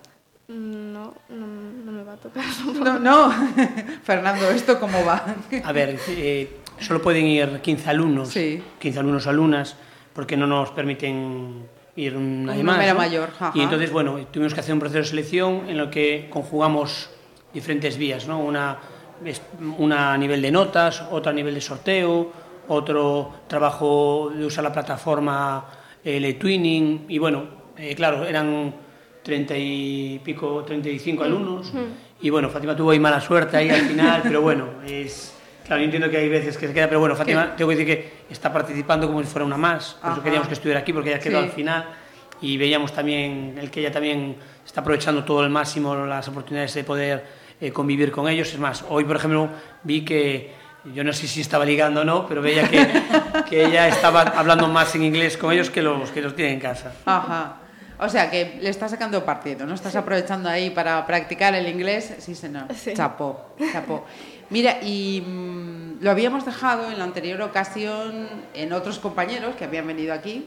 No, 0.48 1.12
no, 1.28 1.46
no 1.84 1.92
me 1.92 2.04
va 2.04 2.12
a 2.12 2.16
tocar. 2.16 2.44
No, 2.74 2.98
no. 2.98 3.32
Fernando, 4.04 4.48
¿esto 4.50 4.78
cómo 4.78 5.04
va? 5.04 5.24
A 5.64 5.72
ver, 5.72 5.98
eh, 6.08 6.58
solo 6.78 7.02
pueden 7.02 7.26
ir 7.26 7.60
15 7.60 7.90
alumnos, 7.90 8.28
Sí. 8.28 8.62
15 8.78 9.00
alumnos 9.00 9.26
o 9.26 9.30
alumnas, 9.30 9.76
porque 10.12 10.36
no 10.36 10.46
nos 10.46 10.70
permiten 10.70 11.66
ir 11.96 12.16
un, 12.16 12.44
nadie 12.46 12.60
Un 12.60 12.66
más. 12.66 12.94
mayor, 12.94 13.30
ajá. 13.34 13.52
Y 13.54 13.60
entonces, 13.60 13.90
bueno, 13.90 14.18
tuvimos 14.30 14.54
que 14.54 14.60
hacer 14.60 14.72
un 14.74 14.80
proceso 14.80 15.00
de 15.00 15.04
selección 15.06 15.68
en 15.68 15.78
el 15.78 15.90
que 15.90 16.28
conjugamos 16.30 17.10
diferentes 17.52 17.96
vías, 17.96 18.28
¿no? 18.28 18.38
Una, 18.38 18.78
una 19.78 20.12
a 20.12 20.18
nivel 20.18 20.42
de 20.42 20.50
notas, 20.52 21.02
otra 21.10 21.32
a 21.32 21.34
nivel 21.34 21.54
de 21.54 21.60
sorteo, 21.60 22.30
otro 22.68 23.32
trabajo 23.48 24.30
de 24.34 24.44
usar 24.44 24.62
la 24.64 24.72
plataforma 24.72 25.64
el 26.04 26.38
twinning 26.38 27.06
y 27.08 27.18
bueno, 27.18 27.44
eh, 27.76 27.94
claro, 27.96 28.24
eran 28.24 28.74
30 29.26 29.54
y 29.58 30.20
pico, 30.22 30.62
35 30.64 31.24
alumnos 31.24 31.72
y 32.22 32.30
bueno, 32.30 32.48
Fátima 32.48 32.76
tuvo 32.76 32.92
ahí 32.92 33.00
mala 33.00 33.20
suerte 33.20 33.56
ahí 33.56 33.68
al 33.68 33.80
final, 33.80 34.20
pero 34.22 34.40
bueno, 34.40 34.68
es... 34.86 35.32
Claro, 35.66 35.80
yo 35.80 35.86
entiendo 35.86 36.08
que 36.08 36.18
hay 36.18 36.28
veces 36.28 36.56
que 36.56 36.68
se 36.68 36.72
queda, 36.72 36.86
pero 36.86 37.00
bueno, 37.00 37.16
Fátima, 37.16 37.56
tengo 37.56 37.68
que 37.70 37.76
decir 37.76 37.92
que 37.96 38.12
está 38.32 38.52
participando 38.52 39.08
como 39.08 39.20
si 39.22 39.26
fuera 39.26 39.44
una 39.44 39.56
más, 39.56 39.94
por 39.94 40.04
Ajá. 40.04 40.12
eso 40.14 40.22
queríamos 40.22 40.46
que 40.46 40.54
estuviera 40.54 40.78
aquí, 40.78 40.92
porque 40.92 41.10
ella 41.10 41.18
quedó 41.18 41.40
Sí. 41.40 41.44
al 41.46 41.50
final 41.50 41.84
y 42.40 42.56
veíamos 42.56 42.92
también 42.92 43.56
el 43.60 43.68
que 43.68 43.80
ella 43.80 43.90
también 43.90 44.36
está 44.64 44.82
aprovechando 44.82 45.24
todo 45.24 45.42
el 45.42 45.50
máximo 45.50 45.96
las 46.06 46.28
oportunidades 46.28 46.72
de 46.72 46.84
poder 46.84 47.24
eh, 47.60 47.72
convivir 47.72 48.12
con 48.12 48.28
ellos. 48.28 48.52
Es 48.52 48.60
más, 48.60 48.84
hoy, 48.88 49.02
por 49.02 49.16
ejemplo, 49.16 49.48
vi 49.82 50.04
que, 50.04 50.52
yo 50.94 51.02
no 51.02 51.12
sé 51.12 51.26
si 51.26 51.40
estaba 51.40 51.64
ligando 51.64 52.02
o 52.02 52.04
no, 52.04 52.28
pero 52.28 52.40
veía 52.42 52.68
que, 52.70 52.86
que 53.50 53.64
ella 53.64 53.88
estaba 53.88 54.20
hablando 54.22 54.68
más 54.68 54.94
en 54.94 55.02
inglés 55.02 55.36
con 55.36 55.52
ellos 55.52 55.68
que 55.70 55.82
los 55.82 56.10
que 56.12 56.22
los 56.22 56.36
tiene 56.36 56.52
en 56.52 56.60
casa. 56.60 56.94
Ajá. 57.04 57.56
O 57.98 58.08
sea, 58.08 58.30
que 58.30 58.58
le 58.60 58.68
estás 58.68 58.90
sacando 58.90 59.24
partido, 59.24 59.66
¿no? 59.66 59.74
Estás 59.74 59.96
aprovechando 59.96 60.48
ahí 60.48 60.70
para 60.70 61.06
practicar 61.06 61.54
el 61.54 61.66
inglés. 61.68 62.14
Sí, 62.18 62.34
señor. 62.34 62.66
Sí. 62.74 62.92
Chapó, 62.94 63.54
chapó. 63.72 64.04
Mira, 64.50 64.78
y 64.82 65.22
mm, 65.26 66.02
lo 66.02 66.10
habíamos 66.10 66.44
dejado 66.44 66.90
en 66.90 66.98
la 66.98 67.04
anterior 67.04 67.40
ocasión 67.42 68.28
en 68.54 68.72
otros 68.72 68.98
compañeros 68.98 69.56
que 69.56 69.64
habían 69.64 69.86
venido 69.86 70.12
aquí. 70.12 70.46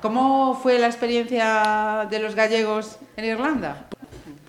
¿Cómo 0.00 0.58
fue 0.62 0.78
la 0.78 0.86
experiencia 0.86 2.06
de 2.10 2.18
los 2.18 2.34
gallegos 2.34 2.98
en 3.16 3.24
Irlanda? 3.24 3.86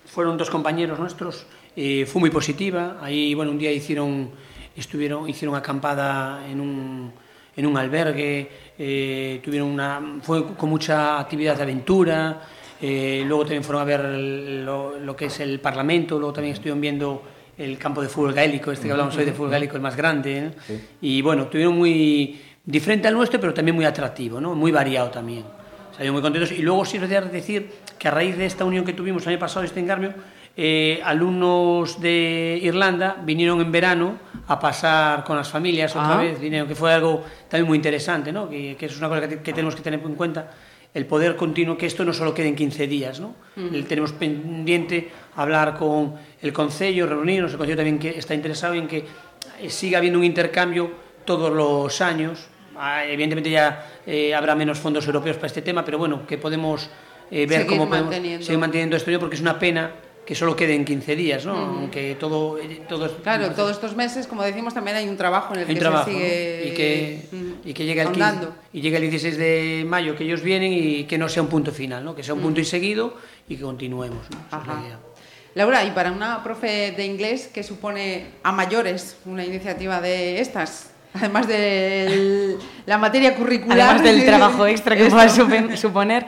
Fueron 0.06 0.36
dos 0.36 0.50
compañeros 0.50 0.98
nuestros, 0.98 1.46
eh, 1.76 2.06
fue 2.06 2.20
muy 2.20 2.30
positiva. 2.30 2.98
Ahí, 3.00 3.34
bueno, 3.34 3.52
un 3.52 3.58
día 3.58 3.72
hicieron, 3.72 4.30
estuvieron, 4.76 5.28
hicieron 5.28 5.54
acampada 5.54 6.46
en 6.48 6.60
un, 6.60 7.12
en 7.56 7.66
un 7.66 7.76
albergue, 7.78 8.50
eh, 8.78 9.40
tuvieron 9.42 9.68
una, 9.68 10.20
fue 10.22 10.54
con 10.54 10.70
mucha 10.70 11.18
actividad 11.18 11.56
de 11.56 11.62
aventura. 11.62 12.42
eh, 12.80 13.24
luego 13.26 13.44
también 13.44 13.64
fueron 13.64 13.82
a 13.82 13.84
ver 13.84 14.00
lo, 14.04 14.98
lo 14.98 15.16
que 15.16 15.26
es 15.26 15.40
el 15.40 15.60
Parlamento, 15.60 16.18
luego 16.18 16.34
también 16.34 16.54
estuvieron 16.54 16.80
viendo 16.80 17.22
el 17.58 17.78
campo 17.78 18.02
de 18.02 18.08
fútbol 18.08 18.34
gaélico, 18.34 18.70
este 18.70 18.86
que 18.86 18.92
hablamos 18.92 19.16
hoy 19.16 19.24
de 19.24 19.32
fútbol 19.32 19.50
gaélico, 19.50 19.76
el 19.76 19.82
más 19.82 19.96
grande. 19.96 20.52
¿eh? 20.68 20.80
Y 21.00 21.22
bueno, 21.22 21.46
tuvieron 21.46 21.76
muy 21.76 22.38
diferente 22.64 23.08
al 23.08 23.14
nuestro, 23.14 23.40
pero 23.40 23.54
también 23.54 23.74
muy 23.74 23.84
atractivo, 23.84 24.40
¿no? 24.40 24.54
muy 24.54 24.72
variado 24.72 25.10
también. 25.10 25.44
Salieron 25.92 26.14
muy 26.14 26.22
contentos. 26.22 26.52
Y 26.52 26.60
luego 26.60 26.84
sí 26.84 26.98
de 26.98 27.20
decir 27.22 27.70
que 27.98 28.08
a 28.08 28.10
raíz 28.10 28.36
de 28.36 28.44
esta 28.44 28.64
unión 28.64 28.84
que 28.84 28.92
tuvimos 28.92 29.22
el 29.22 29.30
año 29.30 29.38
pasado, 29.38 29.64
este 29.64 29.80
engarmio, 29.80 30.12
eh, 30.56 31.00
alumnos 31.04 32.00
de 32.00 32.58
Irlanda 32.62 33.16
vinieron 33.24 33.60
en 33.60 33.70
verano 33.70 34.18
a 34.48 34.58
pasar 34.58 35.22
con 35.24 35.36
las 35.36 35.48
familias 35.48 35.90
otra 35.94 36.14
Ah. 36.18 36.22
vez, 36.22 36.40
vinieron, 36.40 36.66
que 36.68 36.74
fue 36.74 36.92
algo 36.94 37.22
también 37.48 37.66
muy 37.66 37.76
interesante, 37.76 38.32
¿no? 38.32 38.48
que, 38.48 38.76
que 38.78 38.86
es 38.86 38.96
una 38.98 39.08
cosa 39.08 39.20
que, 39.22 39.28
te- 39.28 39.42
que 39.42 39.52
tenemos 39.52 39.74
que 39.76 39.82
tener 39.82 40.00
en 40.00 40.14
cuenta, 40.14 40.50
el 40.94 41.04
poder 41.04 41.36
continuo, 41.36 41.76
que 41.76 41.84
esto 41.84 42.04
no 42.06 42.12
solo 42.14 42.32
quede 42.32 42.48
en 42.48 42.56
15 42.56 42.86
días. 42.86 43.20
¿no? 43.20 43.34
El- 43.56 43.84
tenemos 43.86 44.12
pendiente 44.12 45.10
hablar 45.36 45.76
con 45.76 46.14
el 46.40 46.52
Concello, 46.52 47.06
reunirnos, 47.06 47.52
el 47.52 47.58
Concello 47.58 47.76
también 47.76 47.98
que 47.98 48.10
está 48.18 48.34
interesado 48.34 48.74
en 48.74 48.88
que 48.88 49.04
eh, 49.60 49.68
siga 49.70 49.98
habiendo 49.98 50.18
un 50.18 50.24
intercambio 50.24 50.90
todos 51.26 51.52
los 51.52 52.00
años. 52.00 52.46
Ah, 52.78 53.04
Evidentemente 53.04 53.50
ya 53.50 53.86
eh, 54.06 54.34
habrá 54.34 54.54
menos 54.54 54.78
fondos 54.78 55.06
europeos 55.06 55.36
para 55.36 55.48
este 55.48 55.60
tema, 55.62 55.84
pero 55.84 55.98
bueno, 55.98 56.26
que 56.26 56.38
podemos 56.38 56.88
eh, 57.30 57.44
ver 57.46 57.62
Seguir 57.62 57.66
cómo 57.66 57.88
podemos 57.88 58.10
manteniendo. 58.10 58.46
seguir 58.46 58.58
manteniendo 58.58 58.96
esto, 58.96 59.18
porque 59.18 59.34
es 59.34 59.40
una 59.42 59.58
pena 59.58 59.90
que 60.26 60.34
solo 60.34 60.56
quede 60.56 60.74
en 60.74 60.84
15 60.84 61.14
días, 61.16 61.46
¿no? 61.46 61.54
Aunque 61.54 62.16
todo, 62.16 62.58
eh, 62.58 62.82
todo 62.88 63.08
Claro, 63.22 63.52
todos 63.52 63.70
estos 63.70 63.94
meses, 63.94 64.26
como 64.26 64.42
decimos, 64.42 64.74
también 64.74 64.96
hay 64.96 65.08
un 65.08 65.16
trabajo 65.16 65.54
en 65.54 65.60
el 65.60 65.68
hay 65.68 65.74
que 65.74 65.80
trabajo, 65.80 66.06
se 66.06 66.12
¿no? 66.12 66.18
sigue 66.18 66.62
y 66.66 66.74
que, 66.74 67.28
mm, 67.30 67.68
y 67.68 67.72
que 67.72 67.84
llegue 67.84 68.00
el 68.02 68.08
15 68.08 68.22
ahondando. 68.24 68.54
y 68.72 68.80
llegue 68.80 68.96
el 68.96 69.02
16 69.08 69.38
de 69.38 69.84
mayo 69.86 70.16
que 70.16 70.24
ellos 70.24 70.42
vienen 70.42 70.72
y 70.72 71.04
que 71.04 71.16
no 71.16 71.28
sea 71.28 71.42
un 71.42 71.48
punto 71.48 71.70
final, 71.70 72.04
¿no? 72.04 72.14
Que 72.16 72.24
sea 72.24 72.34
un 72.34 72.40
punto 72.40 72.60
y 72.60 72.64
seguido 72.64 73.14
y 73.48 73.56
que 73.56 73.62
continuemos, 73.62 74.26
¿no? 74.30 74.38
Esa 74.48 74.60
es 74.60 74.66
la 74.66 74.72
Ajá. 74.74 74.82
idea. 74.84 74.98
Laura, 75.54 75.84
y 75.84 75.92
para 75.92 76.10
una 76.12 76.42
profe 76.42 76.92
de 76.96 77.06
inglés, 77.06 77.48
¿qué 77.54 77.62
supone 77.62 78.26
a 78.42 78.52
mayores 78.52 79.16
una 79.24 79.44
iniciativa 79.44 80.00
de 80.00 80.40
estas? 80.40 80.90
Además 81.14 81.46
de 81.48 82.58
la 82.84 82.98
materia 82.98 83.34
curricular. 83.36 83.80
Además 83.80 84.02
del 84.02 84.24
trabajo 84.26 84.66
extra 84.74 84.96
que 84.96 85.04
pueda 85.06 85.28
suponer. 85.76 86.26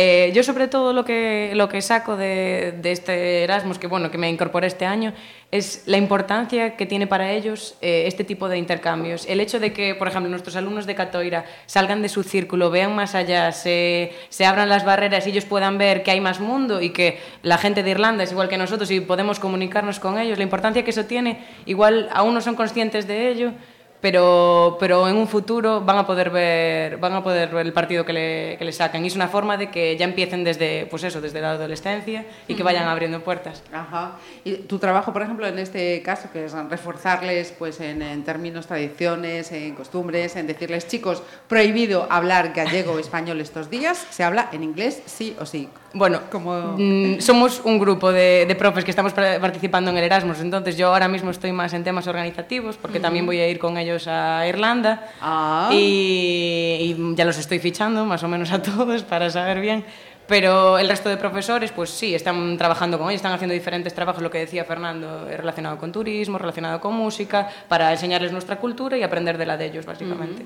Eh, 0.00 0.30
yo 0.32 0.44
sobre 0.44 0.68
todo 0.68 0.92
lo 0.92 1.04
que, 1.04 1.50
lo 1.56 1.68
que 1.68 1.82
saco 1.82 2.16
de, 2.16 2.72
de 2.80 2.92
este 2.92 3.42
Erasmus, 3.42 3.80
que 3.80 3.88
bueno, 3.88 4.12
que 4.12 4.16
me 4.16 4.30
incorporé 4.30 4.68
este 4.68 4.86
año, 4.86 5.12
es 5.50 5.82
la 5.86 5.96
importancia 5.96 6.76
que 6.76 6.86
tiene 6.86 7.08
para 7.08 7.32
ellos 7.32 7.74
eh, 7.80 8.04
este 8.06 8.22
tipo 8.22 8.48
de 8.48 8.58
intercambios. 8.58 9.26
El 9.26 9.40
hecho 9.40 9.58
de 9.58 9.72
que, 9.72 9.96
por 9.96 10.06
ejemplo, 10.06 10.30
nuestros 10.30 10.54
alumnos 10.54 10.86
de 10.86 10.94
Catoira 10.94 11.46
salgan 11.66 12.00
de 12.00 12.08
su 12.08 12.22
círculo, 12.22 12.70
vean 12.70 12.94
más 12.94 13.16
allá, 13.16 13.50
se, 13.50 14.12
se 14.28 14.46
abran 14.46 14.68
las 14.68 14.84
barreras 14.84 15.26
y 15.26 15.30
ellos 15.30 15.46
puedan 15.46 15.78
ver 15.78 16.04
que 16.04 16.12
hay 16.12 16.20
más 16.20 16.38
mundo 16.38 16.80
y 16.80 16.90
que 16.90 17.18
la 17.42 17.58
gente 17.58 17.82
de 17.82 17.90
Irlanda 17.90 18.22
es 18.22 18.30
igual 18.30 18.48
que 18.48 18.56
nosotros 18.56 18.88
y 18.92 19.00
podemos 19.00 19.40
comunicarnos 19.40 19.98
con 19.98 20.16
ellos, 20.16 20.38
la 20.38 20.44
importancia 20.44 20.84
que 20.84 20.90
eso 20.90 21.06
tiene, 21.06 21.44
igual 21.66 22.08
aún 22.12 22.34
no 22.34 22.40
son 22.40 22.54
conscientes 22.54 23.08
de 23.08 23.30
ello, 23.30 23.52
pero, 24.00 24.76
pero 24.80 25.08
en 25.08 25.16
un 25.16 25.28
futuro 25.28 25.80
van 25.80 25.98
a 25.98 26.06
poder 26.06 26.30
ver 26.30 26.98
van 26.98 27.14
a 27.14 27.22
poder 27.22 27.50
ver 27.50 27.66
el 27.66 27.72
partido 27.72 28.04
que 28.04 28.12
le, 28.12 28.56
que 28.58 28.64
le 28.64 28.72
sacan 28.72 29.04
y 29.04 29.08
es 29.08 29.16
una 29.16 29.28
forma 29.28 29.56
de 29.56 29.70
que 29.70 29.96
ya 29.96 30.04
empiecen 30.04 30.44
desde 30.44 30.86
pues 30.86 31.04
eso 31.04 31.20
desde 31.20 31.40
la 31.40 31.52
adolescencia 31.52 32.24
y 32.46 32.54
que 32.54 32.62
vayan 32.62 32.88
abriendo 32.88 33.20
puertas 33.20 33.62
Ajá. 33.72 34.12
Y 34.44 34.54
tu 34.56 34.78
trabajo, 34.78 35.12
por 35.12 35.22
ejemplo, 35.22 35.46
en 35.46 35.58
este 35.58 36.02
caso, 36.02 36.30
que 36.32 36.46
es 36.46 36.52
reforzarles 36.52 37.52
pues, 37.58 37.80
en, 37.80 38.02
en 38.02 38.24
términos, 38.24 38.66
tradiciones, 38.66 39.52
en 39.52 39.74
costumbres, 39.74 40.36
en 40.36 40.46
decirles, 40.46 40.86
chicos, 40.88 41.22
prohibido 41.48 42.06
hablar 42.10 42.52
gallego 42.52 42.92
o 42.92 42.98
español 42.98 43.40
estos 43.40 43.70
días, 43.70 44.06
se 44.10 44.24
habla 44.24 44.48
en 44.52 44.62
inglés 44.62 45.02
sí 45.06 45.36
o 45.38 45.46
sí. 45.46 45.68
Bueno 45.94 46.20
Como... 46.30 46.74
mm, 46.76 47.20
somos 47.20 47.62
un 47.64 47.78
grupo 47.78 48.12
de, 48.12 48.44
de 48.46 48.54
profes 48.54 48.84
que 48.84 48.90
estamos 48.90 49.12
participando 49.14 49.90
en 49.90 49.96
el 49.96 50.04
Erasmus 50.04 50.40
entonces 50.40 50.76
yo 50.76 50.88
ahora 50.88 51.08
mismo 51.08 51.30
estoy 51.30 51.52
más 51.52 51.72
en 51.72 51.82
temas 51.84 52.06
organizativos 52.06 52.76
porque 52.76 53.00
también 53.00 53.24
voy 53.26 53.38
a 53.40 53.48
ir 53.48 53.58
con 53.58 53.78
ellos 53.78 54.06
a 54.06 54.46
Irlanda 54.46 55.08
Ah. 55.20 55.70
y, 55.72 56.94
y 56.96 57.14
ya 57.16 57.24
los 57.24 57.38
estoy 57.38 57.58
fichando 57.58 58.04
más 58.04 58.22
o 58.22 58.28
menos 58.28 58.50
a 58.52 58.60
todos 58.62 59.02
para 59.02 59.30
saber 59.30 59.60
bien. 59.60 59.84
Pero 60.26 60.78
el 60.78 60.86
resto 60.90 61.08
de 61.08 61.16
profesores, 61.16 61.72
pues 61.72 61.88
sí, 61.88 62.14
están 62.14 62.58
trabajando 62.58 62.98
con 62.98 63.08
ellos, 63.08 63.16
están 63.16 63.32
haciendo 63.32 63.54
diferentes 63.54 63.94
trabajos, 63.94 64.22
lo 64.22 64.30
que 64.30 64.36
decía 64.40 64.62
Fernando, 64.66 65.26
eh, 65.26 65.38
relacionado 65.38 65.78
con 65.78 65.90
turismo, 65.90 66.36
relacionado 66.36 66.80
con 66.82 66.92
música, 66.92 67.48
para 67.66 67.90
enseñarles 67.92 68.30
nuestra 68.30 68.56
cultura 68.56 68.98
y 68.98 69.02
aprender 69.02 69.38
de 69.38 69.46
la 69.46 69.56
de 69.56 69.64
ellos, 69.64 69.86
básicamente. 69.86 70.44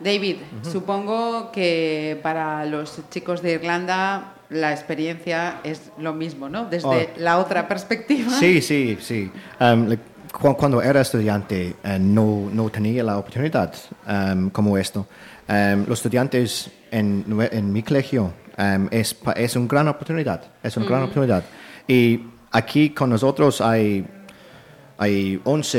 David, 0.00 0.38
supongo 0.62 1.52
que 1.52 2.18
para 2.20 2.64
los 2.64 2.98
chicos 3.08 3.42
de 3.42 3.52
Irlanda 3.52 4.32
la 4.50 4.72
experiencia 4.72 5.60
es 5.64 5.90
lo 5.98 6.12
mismo, 6.12 6.48
¿no? 6.48 6.66
Desde 6.66 6.86
Oh. 6.86 7.06
la 7.18 7.38
otra 7.38 7.66
perspectiva. 7.68 8.30
Sí, 8.30 8.60
sí, 8.60 8.96
sí. 9.00 9.30
Um, 9.60 9.88
like, 9.88 10.02
cu- 10.32 10.56
cuando 10.56 10.80
era 10.82 11.00
estudiante 11.00 11.74
eh, 11.82 11.98
no, 12.00 12.48
no 12.52 12.68
tenía 12.70 13.02
la 13.02 13.18
oportunidad 13.18 13.74
um, 14.08 14.50
como 14.50 14.76
esto. 14.78 15.06
Um, 15.48 15.84
los 15.88 15.98
estudiantes 15.98 16.70
en, 16.90 17.24
en 17.52 17.72
mi 17.72 17.82
colegio 17.82 18.32
um, 18.58 18.88
es, 18.90 19.16
es 19.36 19.56
una 19.56 19.66
gran 19.68 19.88
oportunidad, 19.88 20.42
es 20.62 20.76
una 20.76 20.86
gran 20.86 21.02
oportunidad. 21.02 21.42
Y 21.88 22.20
aquí 22.52 22.90
con 22.90 23.10
nosotros 23.10 23.60
hay, 23.60 24.04
hay 24.98 25.40
11 25.44 25.78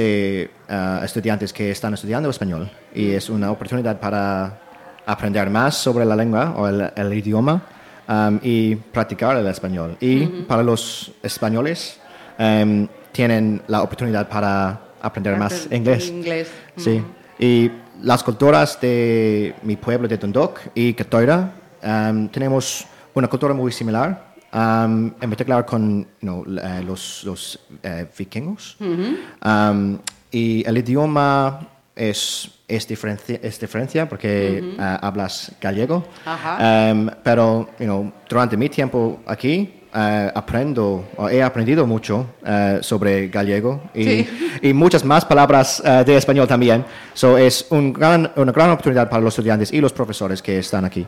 eh, 0.69 0.99
estudiantes 1.03 1.51
que 1.53 1.71
están 1.71 1.93
estudiando 1.93 2.29
español 2.29 2.69
y 2.93 3.11
es 3.11 3.29
una 3.29 3.51
oportunidad 3.51 3.99
para 3.99 4.59
aprender 5.05 5.49
más 5.49 5.75
sobre 5.75 6.05
la 6.05 6.15
lengua 6.15 6.53
o 6.57 6.67
el, 6.67 6.91
el 6.95 7.13
idioma 7.13 7.61
um, 8.07 8.39
y 8.41 8.75
practicar 8.75 9.37
el 9.37 9.47
español. 9.47 9.97
Y 9.99 10.25
para 10.47 10.63
los 10.63 11.11
españoles 11.23 11.99
um, 12.39 12.87
tienen 13.11 13.61
la 13.67 13.81
oportunidad 13.81 14.27
para 14.27 14.79
aprender 15.01 15.37
más 15.37 15.65
Aprender 15.65 16.01
inglés. 16.01 16.09
inglés. 16.09 16.51
Sí. 16.77 17.03
Y 17.39 17.71
las 18.01 18.23
culturas 18.23 18.79
de 18.81 19.55
mi 19.63 19.75
pueblo 19.75 20.07
de 20.07 20.17
Dundalk 20.17 20.71
y 20.75 20.93
Catoira 20.93 21.51
um, 21.83 22.27
tenemos 22.29 22.85
una 23.13 23.27
cultura 23.27 23.53
muy 23.53 23.71
similar. 23.71 24.27
um, 24.53 25.11
en 25.21 25.29
particular 25.29 25.65
con 25.65 26.01
you 26.21 26.27
know, 26.27 26.45
eh, 26.57 26.81
los, 26.83 27.23
los 27.23 27.59
eh, 27.83 28.07
vikingos. 28.17 28.77
Um, 28.79 29.99
y 30.31 30.63
el 30.67 30.77
idioma 30.77 31.59
es, 31.97 32.49
es, 32.67 32.87
diferencia, 32.87 33.39
es 33.41 33.59
diferencia 33.59 34.07
porque 34.07 34.59
eh, 34.59 34.97
hablas 35.01 35.51
gallego. 35.59 36.05
Ajá. 36.25 36.91
Um, 36.93 37.09
pero 37.23 37.69
you 37.79 37.85
know, 37.85 38.11
durante 38.29 38.55
mi 38.55 38.69
tiempo 38.69 39.19
aquí 39.25 39.73
eh, 39.93 40.31
aprendo, 40.35 41.05
he 41.31 41.41
aprendido 41.41 41.87
mucho 41.87 42.27
eh, 42.45 42.79
sobre 42.81 43.29
gallego 43.29 43.81
y, 43.93 44.03
Sí. 44.03 44.59
y 44.61 44.73
muchas 44.73 45.03
más 45.03 45.25
palabras 45.25 45.81
de 45.83 46.15
español 46.15 46.47
también. 46.47 46.85
So, 47.13 47.37
es 47.37 47.65
un 47.71 47.91
gran, 47.93 48.31
una 48.35 48.51
gran 48.51 48.69
oportunidad 48.71 49.09
para 49.09 49.21
los 49.23 49.33
estudiantes 49.33 49.71
y 49.73 49.81
los 49.81 49.91
profesores 49.93 50.41
que 50.41 50.59
están 50.59 50.85
aquí. 50.85 51.07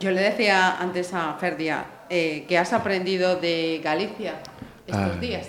Yo 0.00 0.10
le 0.10 0.20
decía 0.20 0.76
antes 0.78 1.14
a 1.14 1.34
Ferdia 1.40 1.84
eh, 2.10 2.44
que 2.48 2.58
has 2.58 2.72
aprendido 2.72 3.36
de 3.36 3.80
Galicia 3.82 4.34
estos 4.86 5.16
Ah. 5.16 5.20
días. 5.20 5.46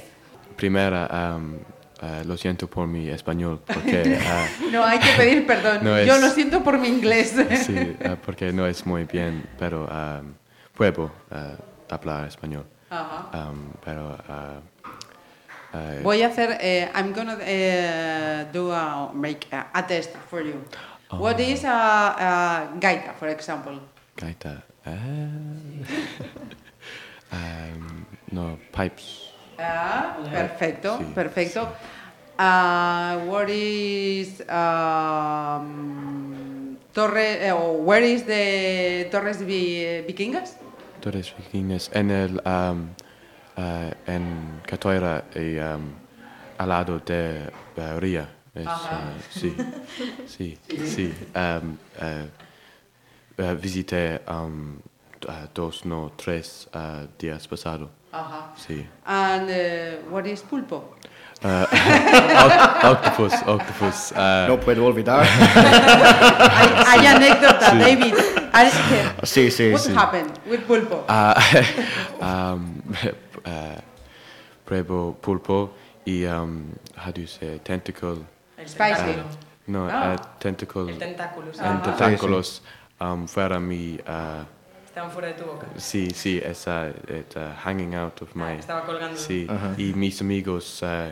Primera, 0.55 1.07
am, 1.07 1.57
ah, 2.01 2.21
lo 2.25 2.35
siento 2.37 2.67
por 2.69 2.87
mi 2.87 3.09
español, 3.09 3.61
porque, 3.65 4.19
ah, 4.25 4.47
No 4.71 4.83
hay 4.83 4.99
que 4.99 5.09
pedir 5.17 5.45
perdón. 5.47 5.79
No 5.83 6.01
Yo 6.03 6.15
es- 6.15 6.21
lo 6.21 6.29
siento 6.29 6.63
por 6.63 6.77
mi 6.79 6.87
inglés. 6.89 7.35
sí, 7.65 7.95
ah, 8.05 8.15
porque 8.23 8.51
no 8.53 8.65
es 8.67 8.85
muy 8.85 9.03
bien, 9.05 9.45
pero 9.59 9.89
am, 9.91 10.35
puedo 10.75 11.11
hablar 11.89 12.27
español. 12.27 12.65
Ajá. 12.89 13.29
Am, 13.31 13.71
pero 13.83 14.17
Voy 16.03 16.21
a 16.21 16.27
hacer. 16.27 16.57
eh, 16.61 16.89
I'm 16.95 17.11
gonna 17.13 17.37
eh, 17.41 18.45
do 18.53 18.71
a 18.73 19.11
make 19.13 19.47
a, 19.51 19.67
a 19.73 19.85
test 19.85 20.15
for 20.29 20.41
you. 20.41 20.63
What 21.11 21.39
is 21.39 21.65
a, 21.65 22.15
a 22.17 22.69
gaita, 22.79 23.13
for 23.19 23.27
example? 23.29 23.79
gaita. 24.15 24.63
am, 24.85 25.83
no, 28.31 28.57
pipes. 28.71 29.31
Ah, 29.59 30.17
perfecto, 30.31 30.97
Sí, 30.97 31.05
perfecto. 31.13 31.67
Uh, 32.37 33.15
what 33.31 33.49
is 33.49 34.41
um, 35.45 36.77
Torre, 36.93 37.47
eh, 37.47 37.53
where 37.53 38.03
is 38.03 38.23
the 38.25 39.07
Torres 39.11 39.41
Vi- 39.41 40.01
Vikingas? 40.05 40.57
Torres 41.01 41.33
Vikingas 41.37 41.89
en 41.93 42.11
el 42.11 42.41
um, 42.45 42.89
uh, 43.57 43.91
en 44.05 44.61
Catoira 44.65 45.23
y 45.33 45.57
um, 45.59 45.93
al 46.57 46.69
lado 46.69 46.99
de 46.99 47.49
uh, 47.77 47.99
Ría. 47.99 48.27
Es, 48.53 48.65
uh, 48.67 49.19
sí, 49.29 49.55
sí, 50.27 50.57
sí. 50.85 51.13
Um, 51.35 51.77
uh, 52.01 52.27
uh, 53.41 53.55
visité 53.55 54.21
um, 54.27 54.77
uh, 55.27 55.47
dos, 55.53 55.85
no, 55.85 56.11
tres 56.17 56.67
uh, 56.73 57.07
días 57.17 57.47
pasado. 57.47 57.89
Ajá. 58.15 58.53
Sí. 58.55 58.87
And 59.05 59.49
uh, 59.49 60.09
what 60.09 60.25
is 60.25 60.41
pulpo? 60.41 60.95
Uh, 61.43 61.65
octopus, 62.83 63.33
octopus. 63.45 64.11
Uh, 64.13 64.47
No 64.47 64.57
puedo 64.59 64.85
olvidar. 64.85 65.25
hay, 65.27 66.99
hay 66.99 67.07
anécdota, 67.07 67.71
Sí. 67.71 67.77
David. 67.79 68.13
Hay- 68.53 68.71
sí, 69.23 69.51
sí, 69.51 69.71
What 69.73 69.81
sí. 69.81 69.93
happened 69.93 70.31
with 70.47 70.61
pulpo? 70.65 71.03
Uh, 71.09 71.33
um, 72.21 72.81
uh, 73.45 73.75
Prebo 74.65 75.15
pulpo 75.21 75.71
y 76.05 76.23
um, 76.25 76.71
how 76.95 77.11
do 77.11 77.21
you 77.21 77.27
say 77.27 77.59
tentacle? 77.63 78.25
Spicy. 78.65 79.19
Uh, 79.19 79.23
no, 79.67 79.87
Ah. 79.91 80.13
uh, 80.13 80.17
tentacle. 80.39 80.89
El 80.89 80.97
tentáculo, 80.97 81.51
sí. 81.53 81.59
en 81.63 81.81
tentáculos 81.81 82.61
um, 82.99 83.27
fuera 83.27 83.59
mi. 83.59 83.99
Estaban 84.95 85.11
fuera 85.11 85.27
de 85.27 85.33
tu 85.33 85.43
boca. 85.43 85.67
sí, 85.75 86.09
sí, 86.11 86.41
uh, 86.41 87.39
hanging 87.65 87.95
out 87.95 88.21
of 88.21 88.33
my. 88.33 88.53
estaba 88.53 88.85
colgando. 88.85 89.17
Sí, 89.17 89.45
y 89.77 89.91
mis 89.93 90.21
amigos 90.21 90.81
uh, 90.83 91.11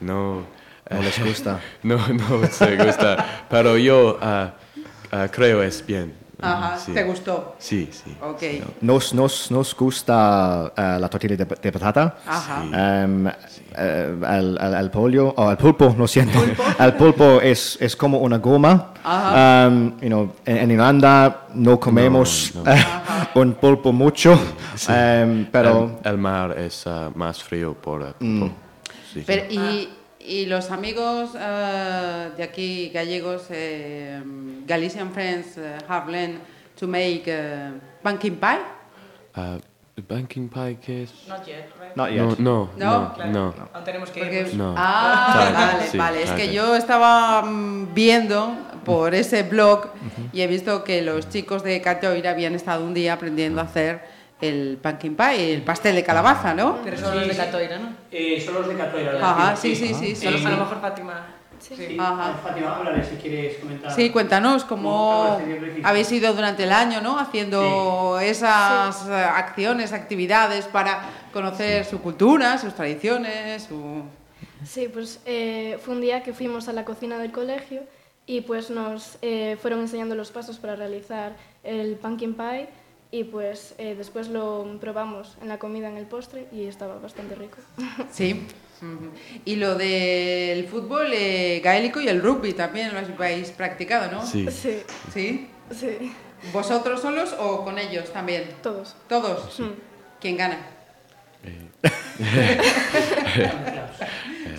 no. 0.00 0.44
No 0.90 1.00
les 1.00 1.24
gusta. 1.24 1.60
no, 1.84 1.96
no 2.08 2.44
se 2.48 2.76
gusta, 2.76 3.46
pero 3.48 3.76
yo 3.78 4.18
uh, 4.20 5.14
uh, 5.14 5.28
creo 5.30 5.62
es 5.62 5.86
bien. 5.86 6.12
Ajá, 6.42 6.78
Sí. 6.78 6.92
¿te 6.92 7.04
gustó? 7.04 7.54
Sí, 7.58 7.88
sí. 7.92 8.16
Ok. 8.22 8.42
Nos, 8.82 9.12
nos, 9.14 9.50
nos 9.50 9.74
gusta 9.76 10.72
eh, 10.76 10.96
la 11.00 11.08
tortilla 11.08 11.36
de, 11.36 11.44
de 11.44 11.72
patata. 11.72 12.16
Ajá. 12.26 13.02
Em, 13.02 13.26
eh, 13.26 13.32
el, 13.76 14.58
el- 14.60 14.74
el 14.74 14.90
pollo, 14.90 15.28
o 15.36 15.50
el 15.50 15.56
pulpo, 15.56 15.94
lo 15.98 16.06
siento. 16.08 16.38
El 16.78 16.94
pulpo 17.00 17.40
es, 17.40 17.76
es 17.80 17.94
como 17.96 18.18
una 18.18 18.38
goma. 18.38 18.94
Em, 19.04 19.98
you 20.00 20.08
know, 20.08 20.32
en, 20.44 20.56
en 20.58 20.70
Irlanda 20.72 21.46
no 21.54 21.78
comemos 21.80 22.52
No, 22.54 22.64
no. 22.64 22.72
eh, 22.72 22.84
un 23.34 23.54
pulpo 23.54 23.92
mucho, 23.92 24.38
em, 24.88 25.46
pero 25.50 25.98
el, 26.04 26.10
el 26.12 26.18
mar 26.18 26.58
es 26.58 26.84
uh, 26.86 27.10
más 27.14 27.42
frío 27.42 27.74
por. 27.74 28.02
uh, 28.02 28.06
Mm. 28.20 28.40
por- 28.40 28.50
sí. 29.12 29.22
Pero, 29.26 29.44
y, 29.50 29.88
y 30.20 30.46
los 30.46 30.70
amigos 30.70 31.30
eh, 31.38 32.30
de 32.36 32.42
aquí, 32.42 32.90
gallegos, 32.90 33.46
eh, 33.50 34.20
Galician 34.66 35.12
friends, 35.12 35.56
eh, 35.58 35.78
have 35.88 36.10
learned 36.10 36.38
to 36.78 36.86
make 36.86 37.24
eh, 37.26 37.70
pumpkin 38.02 38.36
pie? 38.36 38.58
Uh, 39.36 39.58
banking 40.08 40.48
pie, 40.48 40.78
¿qué 40.80 41.02
es? 41.04 41.12
Not 41.28 41.44
yet, 41.46 41.68
right? 41.80 41.96
not 41.96 42.10
yet. 42.10 42.38
No, 42.38 42.70
no, 42.76 43.14
No, 43.16 43.16
no, 43.18 43.26
no. 43.32 43.68
Aún 43.72 43.84
tenemos 43.84 44.10
que 44.10 44.20
Porque- 44.20 44.40
irnos. 44.40 44.54
No. 44.54 44.74
Ah, 44.76 45.50
vale, 45.72 45.86
sí, 45.88 45.98
vale. 45.98 46.22
Es 46.22 46.30
que 46.32 46.52
yo 46.52 46.74
estaba 46.76 47.42
mm, 47.42 47.94
viendo 47.94 48.54
por 48.84 49.14
ese 49.14 49.42
blog 49.42 49.88
y 50.32 50.40
he 50.40 50.46
visto 50.46 50.84
que 50.84 51.02
los 51.02 51.28
chicos 51.28 51.62
de 51.62 51.80
Catoira 51.80 52.30
habían 52.30 52.54
estado 52.54 52.84
un 52.84 52.94
día 52.94 53.12
aprendiendo 53.14 53.60
a 53.60 53.64
hacer 53.64 54.00
el 54.40 54.78
pumpkin 54.82 55.16
pie, 55.16 55.54
el 55.54 55.62
pastel 55.62 55.94
de 55.94 56.02
calabaza, 56.04 56.54
¿no? 56.54 56.78
Pero 56.84 56.96
son 56.96 57.16
los 57.18 57.28
de 57.28 57.36
Catoira, 57.36 57.78
¿no? 57.78 57.88
Eh, 58.10 58.40
son 58.44 58.54
los 58.54 58.68
de 58.68 58.74
Catoira. 58.76 59.12
¿verdad? 59.12 59.30
Ajá, 59.30 59.56
sí, 59.56 59.74
sí, 59.76 59.92
sí, 59.94 60.14
sí. 60.16 60.26
A 60.26 60.30
lo- 60.30 60.38
sí. 60.38 60.44
A 60.46 60.50
lo 60.50 60.56
mejor 60.58 60.80
Fátima. 60.80 61.26
Sí. 61.58 61.96
Ajá. 62.00 62.38
Fátima, 62.42 62.74
háblale 62.76 63.04
si 63.04 63.16
quieres 63.16 63.58
comentar. 63.58 63.90
Sí, 63.92 64.08
cuéntanos 64.08 64.64
¿Cómo 64.64 65.38
habéis 65.82 66.10
ido 66.10 66.32
durante 66.32 66.62
el 66.64 66.72
año, 66.72 67.02
¿no? 67.02 67.18
Haciendo 67.18 68.18
esas 68.18 69.06
eh, 69.06 69.12
acciones, 69.12 69.92
actividades 69.92 70.64
para 70.66 71.02
conocer 71.34 71.84
su 71.84 72.00
cultura, 72.00 72.56
sus 72.56 72.74
tradiciones, 72.74 73.64
su... 73.64 74.04
Sí, 74.64 74.88
pues 74.92 75.20
eh, 75.26 75.78
fue 75.84 75.94
un 75.94 76.00
día 76.00 76.22
que 76.22 76.32
fuimos 76.32 76.68
a 76.68 76.72
la 76.72 76.84
cocina 76.86 77.18
del 77.18 77.30
colegio 77.32 77.82
y 78.26 78.42
pues 78.42 78.70
nos 78.70 79.18
eh, 79.22 79.58
fueron 79.60 79.80
enseñando 79.80 80.14
los 80.14 80.30
pasos 80.30 80.58
para 80.58 80.76
realizar 80.76 81.32
el 81.62 81.96
pumpkin 81.96 82.34
pie 82.34 82.68
y 83.12 83.24
pues 83.24 83.74
eh, 83.78 83.94
después 83.96 84.28
lo 84.28 84.78
probamos 84.80 85.36
en 85.42 85.48
la 85.48 85.58
comida, 85.58 85.88
en 85.88 85.96
el 85.96 86.06
postre 86.06 86.46
y 86.52 86.66
estaba 86.66 86.98
bastante 86.98 87.34
rico. 87.34 87.58
Sí. 88.12 88.46
Y 89.44 89.56
lo 89.56 89.74
del 89.74 90.66
fútbol 90.66 91.08
eh, 91.12 91.60
gaélico 91.62 92.00
y 92.00 92.08
el 92.08 92.22
rugby 92.22 92.54
también 92.54 92.92
lo 92.94 92.98
habéis 92.98 93.50
practicado, 93.50 94.10
¿no? 94.10 94.24
Sí. 94.26 94.50
Sí, 94.50 94.80
¿Sí? 95.12 95.50
sí, 95.70 96.14
¿Vosotros 96.50 97.02
solos 97.02 97.36
o 97.38 97.62
con 97.62 97.78
ellos 97.78 98.10
también? 98.10 98.44
todos. 98.62 98.96
¿Todos? 99.06 99.60
Mm. 99.60 99.72
¿Quién 100.18 100.36
gana? 100.38 100.66
Eh, 101.44 101.68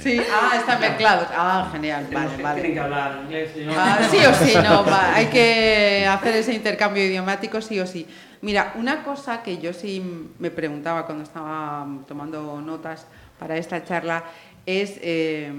Sí, 0.01 0.19
ah, 0.31 0.55
están 0.57 0.79
mezclados. 0.81 1.27
Ah, 1.31 1.69
genial, 1.71 2.07
vale, 2.11 2.35
que- 2.35 2.43
vale. 2.43 2.61
Tienen 2.61 2.73
que 2.73 2.79
hablar 2.79 3.19
inglés. 3.23 3.51
¿no? 3.57 3.73
Ah, 3.75 3.99
sí 4.09 4.17
o 4.17 4.33
sí, 4.33 4.53
no, 4.63 4.83
va, 4.85 5.15
hay 5.15 5.27
que 5.27 6.05
hacer 6.09 6.35
ese 6.35 6.53
intercambio 6.53 7.03
idiomático 7.05 7.61
sí 7.61 7.79
o 7.79 7.85
sí. 7.87 8.07
Mira, 8.41 8.73
una 8.75 9.03
cosa 9.03 9.43
que 9.43 9.59
yo 9.59 9.71
sí 9.73 10.01
me 10.39 10.49
preguntaba 10.49 11.05
cuando 11.05 11.23
estaba 11.23 11.85
tomando 12.07 12.59
notas 12.61 13.05
para 13.39 13.55
esta 13.57 13.83
charla 13.83 14.23
es 14.65 14.97
eh, 15.01 15.51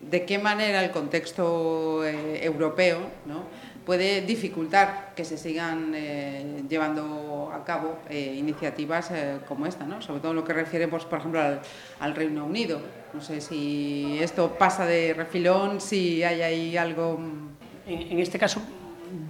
de 0.00 0.24
qué 0.24 0.38
manera 0.38 0.82
el 0.84 0.90
contexto 0.90 2.04
eh, 2.04 2.40
europeo 2.44 2.98
¿no? 3.26 3.44
Puede 3.88 4.20
dificultar 4.20 5.12
que 5.16 5.24
se 5.24 5.38
sigan 5.38 5.92
eh, 5.94 6.62
llevando 6.68 7.50
a 7.54 7.64
cabo 7.64 8.00
eh, 8.10 8.34
iniciativas 8.36 9.10
eh, 9.12 9.38
como 9.48 9.64
esta, 9.64 9.86
¿no? 9.86 10.02
sobre 10.02 10.20
todo 10.20 10.32
en 10.32 10.36
lo 10.36 10.44
que 10.44 10.52
refiere, 10.52 10.88
pues, 10.88 11.06
por 11.06 11.20
ejemplo, 11.20 11.40
al, 11.40 11.60
al 12.00 12.14
Reino 12.14 12.44
Unido. 12.44 12.82
No 13.14 13.22
sé 13.22 13.40
si 13.40 14.18
esto 14.20 14.50
pasa 14.58 14.84
de 14.84 15.14
refilón, 15.14 15.80
si 15.80 16.22
hay 16.22 16.42
ahí 16.42 16.76
algo... 16.76 17.16
mm, 17.16 17.48
En, 17.86 18.12
en 18.12 18.18
este 18.18 18.38
caso, 18.38 18.60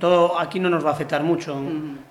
todo 0.01 0.37
aquí 0.41 0.59
no 0.59 0.69
nos 0.69 0.85
va 0.85 0.91
a 0.91 0.95
afectar 0.95 1.23
mucho. 1.23 1.57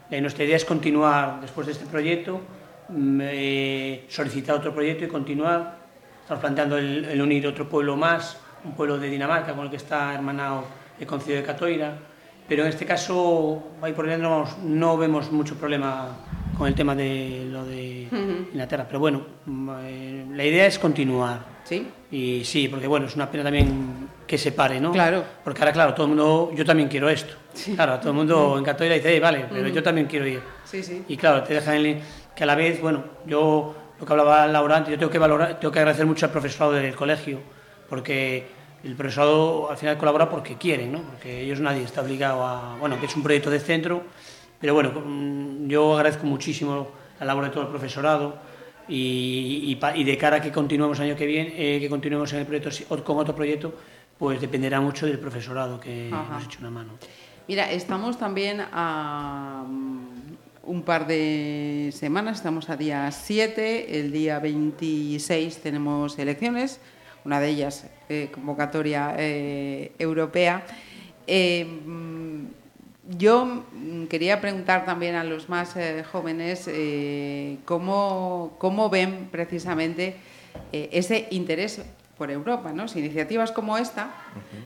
Eh, 0.09 0.21
nuestra 0.21 0.45
idea 0.45 0.55
es 0.55 0.63
continuar 0.63 1.41
después 1.41 1.67
de 1.67 1.73
este 1.73 1.85
proyecto, 1.85 2.39
mm, 2.87 3.19
eh, 3.23 4.05
solicitar 4.07 4.55
otro 4.55 4.73
proyecto 4.73 5.03
y 5.03 5.09
continuar. 5.09 5.79
Estamos 6.21 6.39
planteando 6.39 6.77
el, 6.77 7.03
el 7.03 7.21
unir 7.21 7.45
otro 7.45 7.67
pueblo 7.67 7.97
más, 7.97 8.37
un 8.63 8.71
pueblo 8.71 8.97
de 8.97 9.09
Dinamarca 9.09 9.53
con 9.53 9.65
el 9.65 9.69
que 9.69 9.75
está 9.75 10.13
hermanado 10.13 10.63
el 10.97 11.05
Concilio 11.05 11.41
de 11.41 11.43
Catoira. 11.45 11.97
Pero 12.47 12.63
en 12.63 12.69
este 12.69 12.85
caso, 12.85 13.61
ahí 13.81 13.93
por 13.93 14.07
dentro 14.07 14.29
vamos, 14.29 14.57
no 14.63 14.97
vemos 14.97 15.31
mucho 15.31 15.55
problema 15.55 16.17
con 16.57 16.67
el 16.67 16.73
tema 16.75 16.95
de 16.95 17.45
lo 17.51 17.65
de 17.65 18.07
Inglaterra. 18.53 18.85
Pero 18.87 18.99
bueno, 18.99 19.21
eh, 19.83 20.25
la 20.33 20.43
idea 20.45 20.65
es 20.65 20.79
continuar. 20.79 21.57
¿Sí? 21.65 21.85
Y 22.11 22.45
sí, 22.45 22.69
porque 22.69 22.87
bueno, 22.87 23.07
es 23.07 23.15
una 23.15 23.29
pena 23.29 23.43
también 23.43 24.07
que 24.25 24.37
se 24.37 24.53
pare, 24.53 24.79
¿no? 24.79 24.93
Claro. 24.93 25.23
Porque 25.43 25.61
ahora, 25.61 25.73
claro, 25.73 25.93
todo 25.93 26.05
el 26.05 26.09
mundo, 26.15 26.51
yo 26.55 26.63
también 26.63 26.87
quiero 26.87 27.09
esto. 27.09 27.33
Claro, 27.75 27.97
todo 27.99 28.11
el 28.11 28.15
mundo 28.15 28.55
en 28.57 28.63
Catoira 28.63 28.95
dice, 28.95 29.15
"Eh, 29.15 29.19
vale, 29.19 29.45
pero 29.51 29.67
yo 29.67 29.83
también 29.83 30.07
quiero 30.07 30.25
ir. 30.25 30.39
Sí, 30.63 30.81
sí. 30.83 31.03
Y 31.09 31.17
claro, 31.17 31.43
te 31.43 31.53
dejan 31.53 31.85
en- 31.85 31.99
que 32.33 32.43
a 32.43 32.47
la 32.47 32.55
vez, 32.55 32.79
bueno, 32.81 33.03
yo, 33.25 33.75
lo 33.99 34.05
que 34.05 34.13
hablaba 34.13 34.47
Laura 34.47 34.77
antes, 34.77 34.91
yo 34.91 34.97
tengo 34.99 35.11
que 35.11 35.17
valorar, 35.19 35.59
tengo 35.59 35.71
que 35.71 35.79
agradecer 35.79 36.05
mucho 36.05 36.25
al 36.27 36.31
profesorado 36.31 36.71
del 36.73 36.95
colegio, 36.95 37.39
porque 37.89 38.47
el 38.87 38.95
profesorado 38.95 39.69
al 39.69 39.77
final 39.77 39.97
colabora 39.97 40.29
porque 40.29 40.55
quieren, 40.55 40.91
¿no? 40.93 41.01
Porque 41.01 41.41
ellos 41.41 41.59
nadie 41.59 41.83
está 41.83 42.01
obligado 42.01 42.45
a, 42.45 42.77
bueno, 42.79 42.99
que 42.99 43.05
es 43.05 43.15
un 43.15 43.21
proyecto 43.21 43.49
de 43.49 43.59
centro, 43.59 44.03
pero 44.59 44.73
bueno, 44.73 44.91
mm, 44.91 45.67
yo 45.67 45.97
agradezco 45.97 46.25
muchísimo 46.25 46.87
la 47.19 47.25
labor 47.25 47.45
de 47.45 47.49
todo 47.49 47.63
el 47.63 47.69
profesorado 47.69 48.35
y, 48.87 49.77
y 49.77 49.99
y 49.99 50.03
de 50.03 50.17
cara 50.17 50.37
a 50.37 50.41
que 50.41 50.51
continuemos 50.51 50.99
año 50.99 51.15
que 51.15 51.25
viene, 51.25 51.53
eh, 51.57 51.79
que 51.79 51.89
continuemos 51.89 52.31
en 52.33 52.39
el 52.39 52.45
proyecto 52.45 52.69
con 53.03 53.17
otro 53.17 53.35
proyecto, 53.35 53.73
pues 54.17 54.39
dependerá 54.39 54.79
mucho 54.79 55.05
del 55.05 55.19
profesorado 55.19 55.79
que 55.79 56.09
Ajá. 56.11 56.35
nos 56.35 56.45
eche 56.45 56.59
una 56.59 56.69
mano. 56.69 56.93
Mira, 57.47 57.69
estamos 57.71 58.17
también 58.17 58.61
a 58.71 59.65
mm, 59.67 60.07
un 60.63 60.81
par 60.83 61.07
de 61.07 61.91
semanas, 61.93 62.37
estamos 62.37 62.69
a 62.69 62.77
día 62.77 63.11
7, 63.11 63.99
el 63.99 64.11
día 64.11 64.39
26 64.39 65.57
tenemos 65.57 66.17
elecciones, 66.17 66.79
una 67.27 67.41
de 67.41 67.49
ellas 67.49 67.85
eh, 68.07 68.29
convocatoria 68.33 69.13
eh, 69.17 69.91
europea. 69.99 70.63
Eh, 71.27 71.65
mm, 71.85 72.45
yo 73.17 73.63
quería 74.09 74.39
preguntar 74.41 74.85
también 74.85 75.15
a 75.15 75.23
los 75.23 75.47
más 75.49 75.75
jóvenes 76.11 76.69
cómo, 77.63 78.55
cómo 78.57 78.89
ven 78.89 79.29
precisamente 79.31 80.15
ese 80.73 81.27
interés 81.31 81.81
por 82.17 82.31
Europa, 82.31 82.73
¿no? 82.73 82.89
Si 82.89 82.99
iniciativas 82.99 83.53
como 83.53 83.77
esta 83.77 84.11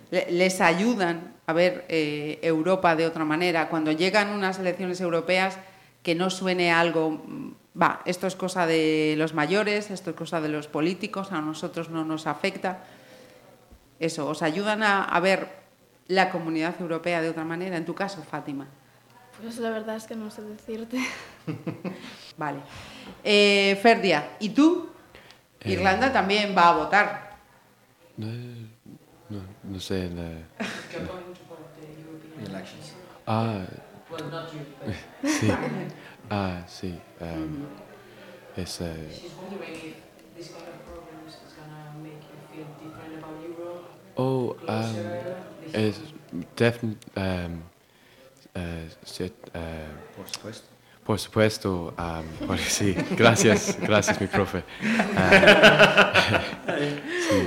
le- 0.10 0.32
les 0.32 0.60
ayudan 0.60 1.34
a 1.46 1.54
ver 1.54 1.86
eh, 1.88 2.40
Europa 2.42 2.96
de 2.96 3.06
otra 3.06 3.26
manera, 3.26 3.70
cuando 3.70 3.92
llegan 3.92 4.30
unas 4.30 4.58
elecciones 4.58 5.00
europeas 5.02 5.60
que 6.02 6.16
no 6.16 6.32
suene 6.32 6.72
algo 6.72 7.12
mm, 7.12 7.54
va, 7.80 8.02
esto 8.06 8.28
es 8.28 8.36
cosa 8.36 8.66
de 8.66 9.16
los 9.18 9.34
mayores, 9.34 9.92
esto 9.92 10.10
es 10.12 10.16
cosa 10.16 10.42
de 10.42 10.50
los 10.50 10.68
políticos, 10.68 11.32
a 11.32 11.42
nosotros 11.42 11.90
no 11.90 12.04
nos 12.06 12.28
afecta. 12.28 12.84
Eso, 14.00 14.28
¿os 14.28 14.42
ayudan 14.42 14.82
a, 14.84 15.04
a 15.04 15.20
ver 15.20 15.48
la 16.08 16.30
comunidad 16.32 16.76
europea 16.80 17.22
de 17.22 17.30
otra 17.30 17.44
manera? 17.46 17.78
En 17.78 17.86
tu 17.86 17.94
caso, 17.96 18.24
Fátima. 18.24 18.68
Pues 19.42 19.58
la 19.58 19.70
verdad 19.70 19.96
es 19.96 20.06
que 20.06 20.16
no 20.16 20.30
sé 20.30 20.42
decirte. 20.44 21.00
Vale. 22.38 22.60
Eh, 23.24 23.80
Ferdia, 23.82 24.32
¿y 24.40 24.50
tú? 24.50 24.90
Eh, 25.62 25.74
Irlanda 25.74 26.12
también 26.12 26.56
va 26.58 26.70
a 26.70 26.74
votar. 26.76 27.38
No, 28.18 28.28
no, 29.30 29.42
no 29.64 29.80
sé. 29.80 30.10
la- 30.10 30.32
Ah, 33.28 33.62
sí. 35.24 35.48
Ah, 36.32 36.64
sí. 36.68 37.02
um, 37.20 37.58
es, 38.56 38.82
eh, 38.82 39.20
oh, 44.16 44.56
um, 44.68 45.20
es 45.74 46.00
defin- 46.58 46.98
um, 47.16 47.62
eh, 48.56 48.90
sí, 49.06 49.32
eh, 49.54 49.88
Por 50.16 50.28
supuesto. 50.30 50.68
por 51.06 51.20
supuesto, 51.20 51.94
um, 51.98 52.26
por- 52.48 52.58
sí, 52.60 52.96
gracias, 53.18 53.78
gracias 53.82 54.20
mi 54.22 54.28
profe. 54.28 54.64
Ah, 55.18 56.42
sí, 57.30 57.38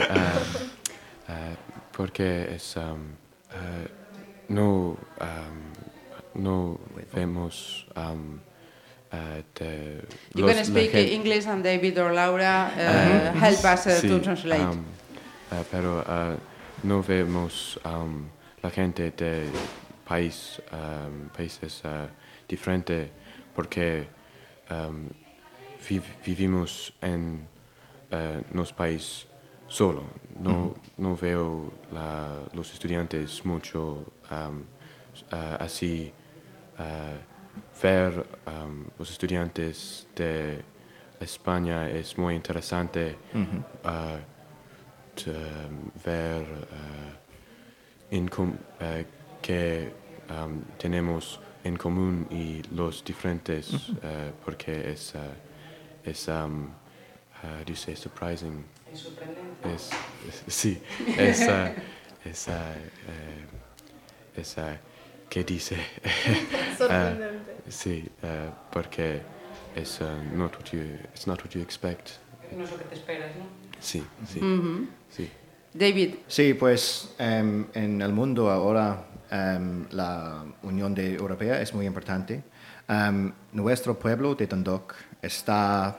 porque 1.96 2.54
es, 2.54 2.76
no, 4.48 4.96
um, 5.20 5.72
no 6.34 6.78
vemos 7.12 7.86
ah, 9.14 9.42
de 9.54 10.02
You 10.34 10.42
los- 10.46 10.54
can 10.54 10.64
speak 10.64 10.94
English 10.94 11.46
and 11.46 11.62
David 11.62 11.98
or 11.98 12.12
Laura 12.12 12.70
uh, 12.74 12.80
Ah, 12.80 13.32
help 13.38 13.64
us 13.64 13.86
uh, 13.86 14.00
sí, 14.00 14.08
to 14.08 14.18
translate. 14.20 14.62
um, 14.62 14.84
pero 15.70 16.02
no 16.82 17.00
vemos 17.02 17.78
um, 17.84 18.28
la 18.62 18.70
gente 18.70 19.10
de 19.12 19.46
país, 20.04 20.60
um, 20.72 21.28
países 21.36 21.82
diferentes 22.48 23.08
porque 23.54 24.06
um, 24.70 25.08
vi- 25.88 26.02
vivimos 26.24 26.92
en 27.00 27.46
uh, 28.12 28.42
nuestro 28.52 28.76
país 28.76 29.26
solo. 29.68 30.04
No, 30.40 30.74
no 30.98 31.14
veo 31.16 31.72
la- 31.92 32.40
los 32.54 32.72
estudiantes 32.72 33.44
mucho 33.44 34.04
um, 34.30 34.64
así. 35.60 36.12
ah, 36.78 37.14
ver 37.82 38.24
um, 38.46 38.84
los 38.98 39.10
estudiantes 39.10 40.06
de 40.16 40.62
España 41.20 41.88
es 41.90 42.16
muy 42.18 42.34
interesante. 42.34 43.16
ah, 43.84 44.18
to, 45.16 45.30
um, 45.30 45.90
ver 46.04 46.44
en 48.10 48.28
com- 48.28 48.56
ah, 48.80 49.02
que 49.42 49.92
um, 50.30 50.62
tenemos 50.78 51.38
en 51.64 51.76
común 51.76 52.26
y 52.30 52.62
los 52.74 53.02
diferentes 53.04 53.92
ah, 54.02 54.30
porque 54.44 54.90
es, 54.92 55.14
es 56.04 56.28
um, 56.28 56.68
how 57.42 57.58
do 57.64 57.70
you 57.72 57.76
say 57.76 57.94
surprising? 57.96 58.64
Es, 59.64 59.90
es- 60.28 60.44
sí, 60.54 60.80
es, 61.16 61.40
es, 62.24 62.48
eh, 62.48 62.90
es, 64.36 64.56
¿qué 65.28 65.44
dice? 65.44 65.76
Sorprendente. 66.78 67.56
sí, 67.68 68.08
ah, 68.22 68.50
porque 68.70 69.22
es 69.74 70.00
ah, 70.00 70.16
not 70.34 70.54
what 70.56 70.66
you, 70.72 70.80
it's 71.14 71.26
not 71.26 71.42
what 71.42 71.50
you 71.50 71.60
expect. 71.62 72.10
No 72.56 72.64
es 72.64 72.70
lo 72.70 72.78
que 72.78 72.84
te 72.84 72.94
esperas, 72.94 73.30
¿no? 73.36 73.44
Sí, 73.80 74.02
sí, 74.26 74.40
sí. 75.10 75.30
David, 75.72 76.14
Sí, 76.28 76.54
pues 76.54 77.14
em, 77.18 77.66
en 77.74 78.00
el 78.00 78.12
mundo 78.12 78.50
ahora 78.50 79.06
em, 79.30 79.84
la 79.90 80.44
Unión 80.62 80.94
de 80.94 81.14
Europea 81.14 81.60
es 81.60 81.74
muy 81.74 81.84
importante. 81.86 82.44
Em, 82.88 83.32
nuestro 83.52 83.98
pueblo 83.98 84.34
de 84.36 84.46
Dundalk 84.46 84.94
está, 85.20 85.98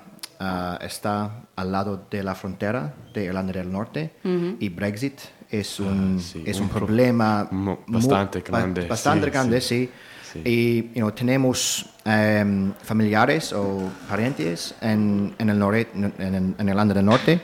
está 0.80 1.44
al 1.56 1.72
lado 1.72 2.08
de 2.10 2.24
la 2.24 2.36
frontera 2.36 2.94
de 3.14 3.26
Irlanda 3.26 3.54
del 3.54 3.72
Norte 3.72 4.14
y 4.60 4.70
Brexit 4.70 5.20
es 5.50 5.80
un, 5.80 6.18
Ah, 6.18 6.22
sí, 6.22 6.44
es 6.46 6.58
un 6.58 6.64
un 6.64 6.70
pro- 6.70 6.86
problema 6.86 7.48
mu- 7.52 7.78
bastante 7.88 8.40
ba- 8.40 8.60
grande, 8.60 8.88
bastante 8.88 9.26
sí, 9.26 9.32
grande, 9.32 9.62
sí. 9.62 9.68
sí. 9.86 9.92
Sí. 10.34 10.42
Y 10.44 10.82
you 10.90 11.00
know, 11.00 11.12
tenemos 11.12 11.86
em, 12.04 12.74
familiares 12.84 13.54
o 13.54 13.90
parientes 14.10 14.76
en, 14.82 15.34
en 15.38 15.50
el 15.50 15.58
norte, 15.58 15.88
en, 15.96 16.56
en 16.58 16.68
Irlanda 16.70 16.94
del 16.94 17.06
Norte. 17.06 17.40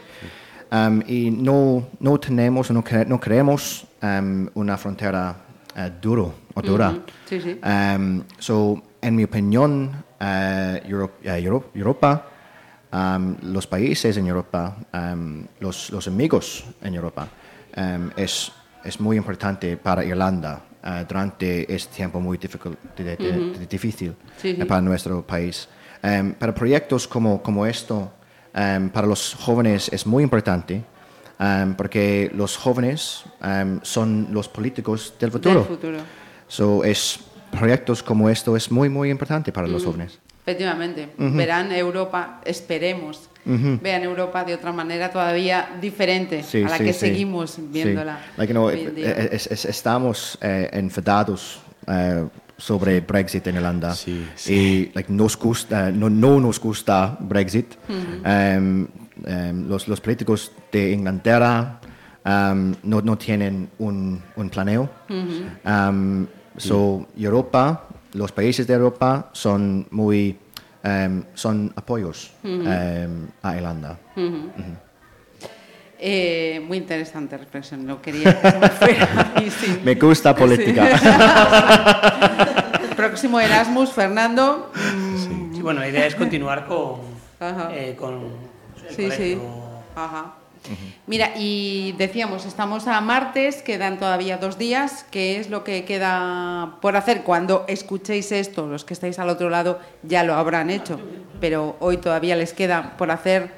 Um, 0.74 1.02
y 1.08 1.32
no, 1.32 1.88
no 2.00 2.18
tenemos, 2.20 2.70
no, 2.72 2.84
cre- 2.84 3.06
no 3.08 3.18
creemos 3.20 3.86
um, 4.02 4.48
una 4.56 4.78
frontera 4.78 5.36
eh, 5.76 5.90
duro 6.02 6.34
o 6.54 6.62
dura. 6.62 6.94
Sí, 7.30 7.40
sí. 7.42 7.60
Um, 7.64 8.24
so, 8.40 8.82
en 9.02 9.16
mi 9.16 9.24
opinión, 9.24 9.92
eh, 10.20 10.82
Euro- 10.88 11.12
eh, 11.24 11.40
Euro- 11.44 11.72
Europa, 11.74 12.26
um, 12.92 13.36
los 13.54 13.68
países 13.68 14.16
en 14.18 14.28
Europa, 14.28 14.76
um, 14.94 15.46
los, 15.62 15.92
los 15.92 16.08
amigos 16.08 16.66
en 16.82 16.96
Europa, 16.96 17.28
um, 17.78 18.10
es, 18.16 18.52
es 18.84 19.00
muy 19.00 19.18
importante 19.18 19.78
para 19.78 20.04
Irlanda 20.04 20.62
eh, 20.84 21.06
durante 21.08 21.74
este 21.74 21.96
tiempo 21.98 22.20
muy 22.20 22.38
de- 22.38 22.48
de- 22.98 23.68
difícil 23.70 24.16
Sí, 24.38 24.56
sí. 24.56 24.62
eh, 24.62 24.66
para 24.66 24.82
nuestro 24.82 25.26
país. 25.26 25.68
Um, 26.04 26.34
para 26.34 26.54
proyectos 26.54 27.08
como, 27.08 27.42
como 27.44 27.66
esto, 27.66 28.12
um, 28.56 28.90
para 28.90 29.06
los 29.08 29.36
jóvenes 29.36 29.90
es 29.94 30.06
muy 30.06 30.24
importante 30.24 30.84
porque 31.76 32.30
los 32.36 32.56
jóvenes 32.56 33.24
son 33.82 34.28
los 34.30 34.48
políticos 34.48 35.16
del 35.20 35.32
futuro. 35.32 35.56
del 35.62 35.68
futuro. 35.68 35.98
So, 36.48 36.84
es, 36.84 37.20
proyectos 37.50 38.04
como 38.04 38.30
esto 38.30 38.56
es 38.56 38.70
muy, 38.72 38.90
muy 38.90 39.10
importante 39.10 39.52
para 39.52 39.68
los 39.68 39.84
jóvenes. 39.84 40.20
Efectivamente, 40.42 41.10
verán 41.18 41.72
Europa, 41.72 42.42
esperemos, 42.46 43.30
vean 43.46 44.02
Europa 44.04 44.44
de 44.44 44.56
otra 44.56 44.72
manera 44.72 45.12
todavía 45.12 45.70
diferente 45.80 46.42
Sí, 46.44 46.64
a 46.64 46.70
la 46.70 46.78
sí, 46.78 46.84
que 46.86 46.94
sí. 46.94 47.00
seguimos 47.00 47.52
Sí. 47.52 47.68
viéndola. 47.72 48.20
Like, 48.38 48.52
you 48.52 48.60
know, 48.60 48.70
eh, 48.72 49.30
es- 49.32 49.48
es- 49.48 49.66
estamos 49.66 50.38
eh, 50.42 50.68
enfadados 50.74 51.60
eh, 51.88 52.26
sobre 52.58 53.02
Brexit 53.02 53.46
en 53.48 53.56
Irlanda 53.56 53.94
Sí, 53.96 54.26
y 54.48 54.92
like, 54.96 55.12
nos 55.12 55.38
gusta, 55.38 55.92
no, 55.92 56.10
no 56.10 56.40
nos 56.40 56.60
gusta 56.60 57.18
Brexit. 57.20 57.74
Em, 58.24 58.88
em, 59.26 59.68
los, 59.68 59.88
los 59.88 60.00
políticos 60.02 60.52
de 60.72 60.92
Inglaterra 60.92 61.80
em, 62.26 62.74
no, 62.84 63.02
no 63.02 63.16
tienen 63.18 63.70
un, 63.80 64.22
un 64.36 64.50
planeo. 64.50 64.90
So, 66.58 67.08
Europa, 67.18 67.88
los 68.14 68.32
países 68.32 68.68
de 68.68 68.74
Europa 68.74 69.30
son 69.34 69.88
muy 69.92 70.38
em, 70.84 71.24
son 71.34 71.72
apoyos 71.76 72.32
em, 72.44 73.28
a 73.42 73.56
Irlanda. 73.56 73.98
Eh, 76.04 76.64
muy 76.68 76.80
interesante 76.80 77.38
reflexión, 77.38 77.86
no 77.86 78.02
quería 78.02 78.42
que 78.42 78.52
se 78.52 78.58
me 78.58 78.70
fuera. 78.70 79.34
sí. 79.50 79.80
Me 79.84 79.94
gusta 79.96 80.36
política. 80.36 80.88
Próximo 82.96 83.40
Erasmus, 83.40 83.92
Fernando. 83.92 84.72
Sí, 85.54 85.62
bueno, 85.62 85.80
la 85.80 85.90
idea 85.90 86.08
es 86.08 86.16
continuar 86.16 86.66
con, 86.66 86.96
Ajá. 87.40 87.70
eh, 87.74 87.96
con 87.96 88.16
el 88.88 88.96
Sí, 88.96 89.12
sí. 89.12 89.40
Mira, 91.08 91.32
y 91.38 91.94
decíamos, 91.98 92.46
estamos 92.46 92.88
a 92.88 93.02
martes, 93.02 93.62
quedan 93.64 93.98
todavía 94.00 94.38
dos 94.38 94.58
días. 94.58 95.06
¿Qué 95.12 95.38
es 95.40 95.50
lo 95.50 95.64
que 95.64 95.84
queda 95.86 96.78
por 96.82 96.96
hacer? 96.96 97.24
Cuando 97.24 97.66
escuchéis 97.68 98.32
esto, 98.32 98.68
los 98.68 98.86
que 98.86 98.94
estáis 98.94 99.20
al 99.20 99.30
otro 99.30 99.50
lado 99.50 99.80
ya 100.04 100.24
lo 100.24 100.36
habrán 100.36 100.70
hecho, 100.70 101.00
pero 101.40 101.76
hoy 101.80 101.98
todavía 101.98 102.36
les 102.36 102.54
queda 102.54 102.96
por 102.98 103.12
hacer 103.12 103.52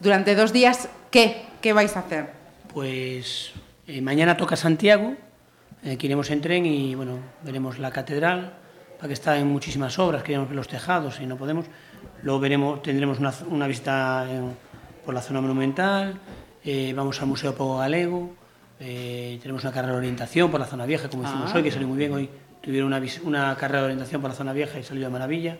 durante 0.00 0.34
dos 0.34 0.52
días. 0.52 0.88
¿Qué? 1.10 1.42
¿Qué 1.60 1.72
vais 1.72 1.96
a 1.96 2.00
hacer? 2.00 2.30
Pues 2.72 3.52
eh, 3.86 4.00
mañana 4.00 4.36
toca 4.36 4.56
Santiago, 4.56 5.14
eh, 5.82 5.96
que 5.96 6.06
iremos 6.06 6.30
en 6.30 6.40
tren 6.40 6.64
y 6.66 6.94
bueno, 6.94 7.18
veremos 7.42 7.78
la 7.78 7.90
catedral, 7.90 8.54
para 8.96 9.08
que 9.08 9.14
está 9.14 9.36
en 9.38 9.48
muchísimas 9.48 9.98
obras, 9.98 10.22
queremos 10.22 10.48
ver 10.48 10.56
los 10.56 10.68
tejados 10.68 11.20
y 11.20 11.26
no 11.26 11.36
podemos. 11.36 11.66
Luego 12.22 12.40
veremos, 12.40 12.82
tendremos 12.82 13.18
una, 13.18 13.32
una 13.50 13.66
visita 13.66 14.26
en- 14.30 14.56
por 15.04 15.12
la 15.12 15.20
zona 15.20 15.42
monumental, 15.42 16.14
eh, 16.64 16.92
vamos 16.96 17.20
al 17.20 17.28
Museo 17.28 17.54
Pogo 17.54 17.78
Galego, 17.78 18.30
eh, 18.80 19.38
tenemos 19.40 19.62
una 19.62 19.72
carrera 19.72 19.92
de 19.92 19.98
orientación 19.98 20.50
por 20.50 20.60
la 20.60 20.66
zona 20.66 20.86
vieja, 20.86 21.08
como 21.08 21.24
hicimos 21.24 21.50
Ah. 21.52 21.56
hoy, 21.56 21.62
que 21.62 21.70
salió 21.70 21.86
muy 21.88 21.98
bien 21.98 22.12
hoy. 22.12 22.28
Tuvieron 22.60 22.92
una, 22.92 23.02
una 23.24 23.56
carrera 23.56 23.80
de 23.80 23.84
orientación 23.86 24.20
por 24.20 24.30
la 24.30 24.36
zona 24.36 24.52
vieja 24.52 24.78
y 24.78 24.82
salió 24.82 25.04
de 25.04 25.10
maravilla. 25.10 25.58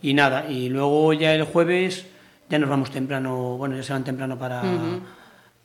Y 0.00 0.14
nada, 0.14 0.48
y 0.48 0.68
luego 0.68 1.12
ya 1.12 1.34
el 1.34 1.42
jueves 1.44 2.06
ya 2.48 2.58
nos 2.58 2.68
vamos 2.70 2.90
temprano, 2.90 3.56
bueno, 3.56 3.76
ya 3.76 3.82
se 3.82 3.92
van 3.92 4.04
temprano 4.04 4.38
para, 4.38 4.62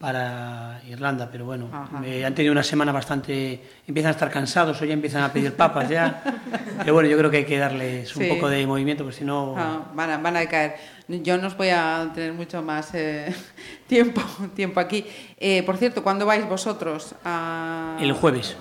para 0.02 0.82
Irlanda, 0.90 1.30
pero 1.32 1.46
bueno, 1.46 1.70
eh, 2.04 2.26
han 2.26 2.34
tenido 2.34 2.52
una 2.52 2.64
semana 2.64 2.92
bastante... 2.92 3.62
Empiezan 3.88 4.10
a 4.10 4.14
estar 4.14 4.32
cansados 4.32 4.82
o 4.82 4.86
ya 4.86 4.94
empiezan 4.94 5.22
a 5.24 5.32
pedir 5.32 5.54
papas 5.56 5.88
ya. 5.90 6.24
pero 6.80 6.96
bueno, 6.96 7.08
yo 7.08 7.16
creo 7.20 7.30
que 7.30 7.38
hay 7.38 7.46
que 7.46 7.60
darles 7.60 8.16
un 8.16 8.24
Sí. 8.24 8.30
poco 8.30 8.50
de 8.50 8.66
movimiento, 8.66 9.04
porque 9.04 9.20
si 9.20 9.24
no... 9.24 9.54
Ah, 9.56 9.84
van, 9.94 10.10
a, 10.10 10.18
van 10.18 10.38
a 10.38 10.46
caer. 10.48 10.76
Yo 11.08 11.38
no 11.38 11.48
os 11.48 11.56
voy 11.56 11.70
a 11.70 12.10
tener 12.16 12.34
mucho 12.34 12.64
más 12.64 12.90
eh, 12.96 13.32
tiempo, 13.88 14.22
tiempo 14.56 14.80
aquí. 14.80 15.06
Eh, 15.38 15.62
por 15.64 15.78
cierto, 15.78 16.02
¿cuándo 16.02 16.26
vais 16.26 16.50
vosotros? 16.50 17.14
a- 17.24 17.96
El 18.02 18.14
jueves. 18.14 18.58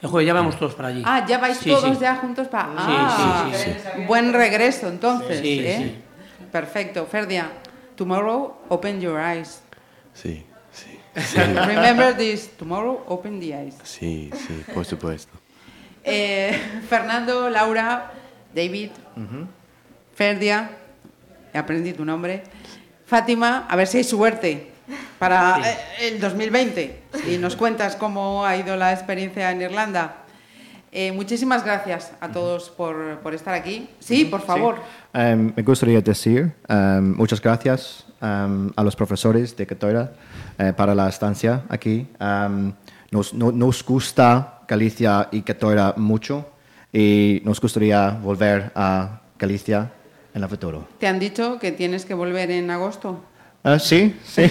El 0.00 0.08
jueves 0.08 0.26
ya 0.26 0.32
vamos 0.32 0.58
todos 0.58 0.74
para 0.74 0.88
allí. 0.88 1.02
Ah, 1.04 1.26
ya 1.28 1.36
vais 1.36 1.58
Sí, 1.58 1.68
todos 1.68 1.96
sí. 1.98 2.02
ya 2.02 2.16
juntos 2.16 2.48
para... 2.48 2.68
Sí, 2.68 2.74
ah, 2.78 3.50
sí, 3.52 3.60
sí, 3.94 4.02
Buen 4.06 4.32
regreso 4.32 4.88
entonces. 4.88 5.38
Sí, 5.40 5.60
¿eh? 5.60 5.76
sí. 6.38 6.46
Perfecto. 6.50 7.04
Ferdia, 7.04 7.50
tomorrow 7.94 8.56
open 8.70 9.00
your 9.02 9.20
eyes. 9.20 9.60
Sí, 10.20 10.44
sí. 10.72 10.98
Remember 11.36 12.16
this, 12.16 12.48
tomorrow 12.56 13.04
open 13.06 13.40
the 13.40 13.54
eyes. 13.54 13.74
Sí, 13.84 14.30
sí, 14.34 14.64
por 14.72 14.84
supuesto. 14.84 15.32
Eh, 16.02 16.58
Fernando, 16.88 17.50
Laura, 17.50 18.12
David, 18.54 18.90
Ferdia, 20.14 20.70
he 21.52 21.58
aprendido 21.58 21.96
tu 21.96 22.04
nombre. 22.04 22.42
Fátima, 23.06 23.66
a 23.68 23.76
ver 23.76 23.86
si 23.86 23.98
hay 23.98 24.04
suerte 24.04 24.70
para 25.18 25.60
eh, 25.68 25.78
el 26.00 26.20
2020 26.20 27.02
y 27.28 27.38
nos 27.38 27.56
cuentas 27.56 27.96
cómo 27.96 28.46
ha 28.46 28.56
ido 28.56 28.76
la 28.76 28.92
experiencia 28.92 29.50
en 29.50 29.62
Irlanda. 29.62 30.25
Eh, 30.98 31.12
muchísimas 31.12 31.62
gracias 31.62 32.12
a 32.22 32.28
todos 32.32 32.70
por, 32.70 33.18
por 33.18 33.34
estar 33.34 33.52
aquí. 33.52 33.86
Sí, 34.00 34.24
por 34.24 34.40
favor. 34.40 34.76
Um, 35.12 35.52
me 35.54 35.62
gustaría 35.62 36.00
decir 36.00 36.54
um, 36.70 37.14
muchas 37.18 37.38
gracias 37.42 38.06
um, 38.22 38.70
a 38.74 38.82
los 38.82 38.96
profesores 38.96 39.54
de 39.54 39.66
Católica 39.66 40.12
eh, 40.58 40.72
para 40.74 40.94
la 40.94 41.06
estancia 41.10 41.64
aquí. 41.68 42.06
Nos, 43.10 43.34
no- 43.34 43.52
nos 43.52 43.84
gusta 43.84 44.60
Galicia 44.66 45.28
y 45.32 45.42
Católica 45.42 45.92
mucho 45.98 46.46
y 46.90 47.42
nos 47.44 47.60
gustaría 47.60 48.08
volver 48.12 48.72
a 48.74 49.20
Galicia 49.38 49.92
en 50.32 50.42
el 50.42 50.48
futuro. 50.48 50.88
¿Te 50.98 51.06
han 51.08 51.18
dicho 51.18 51.58
que 51.58 51.72
tienes 51.72 52.06
que 52.06 52.14
volver 52.14 52.50
en 52.50 52.70
agosto? 52.70 53.20
Ah, 53.68 53.80
sí, 53.80 54.14
sí. 54.24 54.42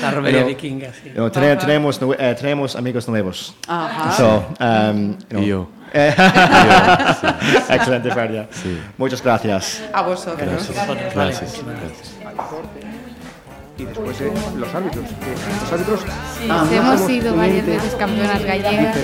La 0.00 0.10
romería 0.12 0.38
Pero- 0.38 0.46
vikinga, 0.46 0.88
sí. 0.92 1.10
No, 1.12 1.28
tene- 1.32 1.56
tenemos, 1.56 2.00
eh, 2.16 2.36
tenemos 2.38 2.76
amigos 2.76 3.08
nuevos. 3.08 3.56
Ajá. 3.66 4.12
So, 4.12 4.46
um. 4.60 5.16
Y 5.42 5.46
yo. 5.46 5.68
Excelente, 7.70 8.10
Ferdia. 8.12 8.46
Sí. 8.52 8.80
Muchas 8.96 9.20
gracias. 9.20 9.82
A 9.92 10.02
vosotros. 10.02 10.38
Gracias, 10.48 10.86
gracias, 11.16 11.60
gracias. 11.64 12.93
Y 13.76 13.84
después 13.84 14.20
eh, 14.20 14.32
los 14.56 14.72
árbitros. 14.74 15.04
estos 15.04 15.72
árbitros 15.72 16.00
hemos 16.72 17.00
sido 17.00 17.34
varias 17.34 17.66
veces 17.66 17.94
campeonas 17.96 18.44
gallegas 18.44 18.96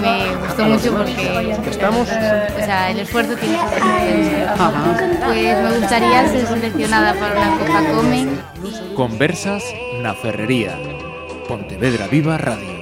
me 0.00 0.36
gustó 0.36 0.64
mucho 0.64 0.96
porque 0.96 1.56
estamos 1.70 2.08
o 2.08 2.64
sea, 2.64 2.90
el 2.90 3.00
esfuerzo 3.00 3.36
tiene 3.36 3.58
que. 3.58 4.46
Pues 5.24 5.62
me 5.62 5.78
gustaría 5.78 6.28
ser 6.28 6.46
seleccionada 6.46 7.14
para 7.14 7.40
una 7.40 7.58
Copa 7.58 7.84
Come. 7.94 8.26
Conversas 8.94 9.62
na 10.02 10.14
Ferrería. 10.14 10.76
Pontevedra 11.48 12.06
Viva 12.06 12.38
Radio. 12.38 12.79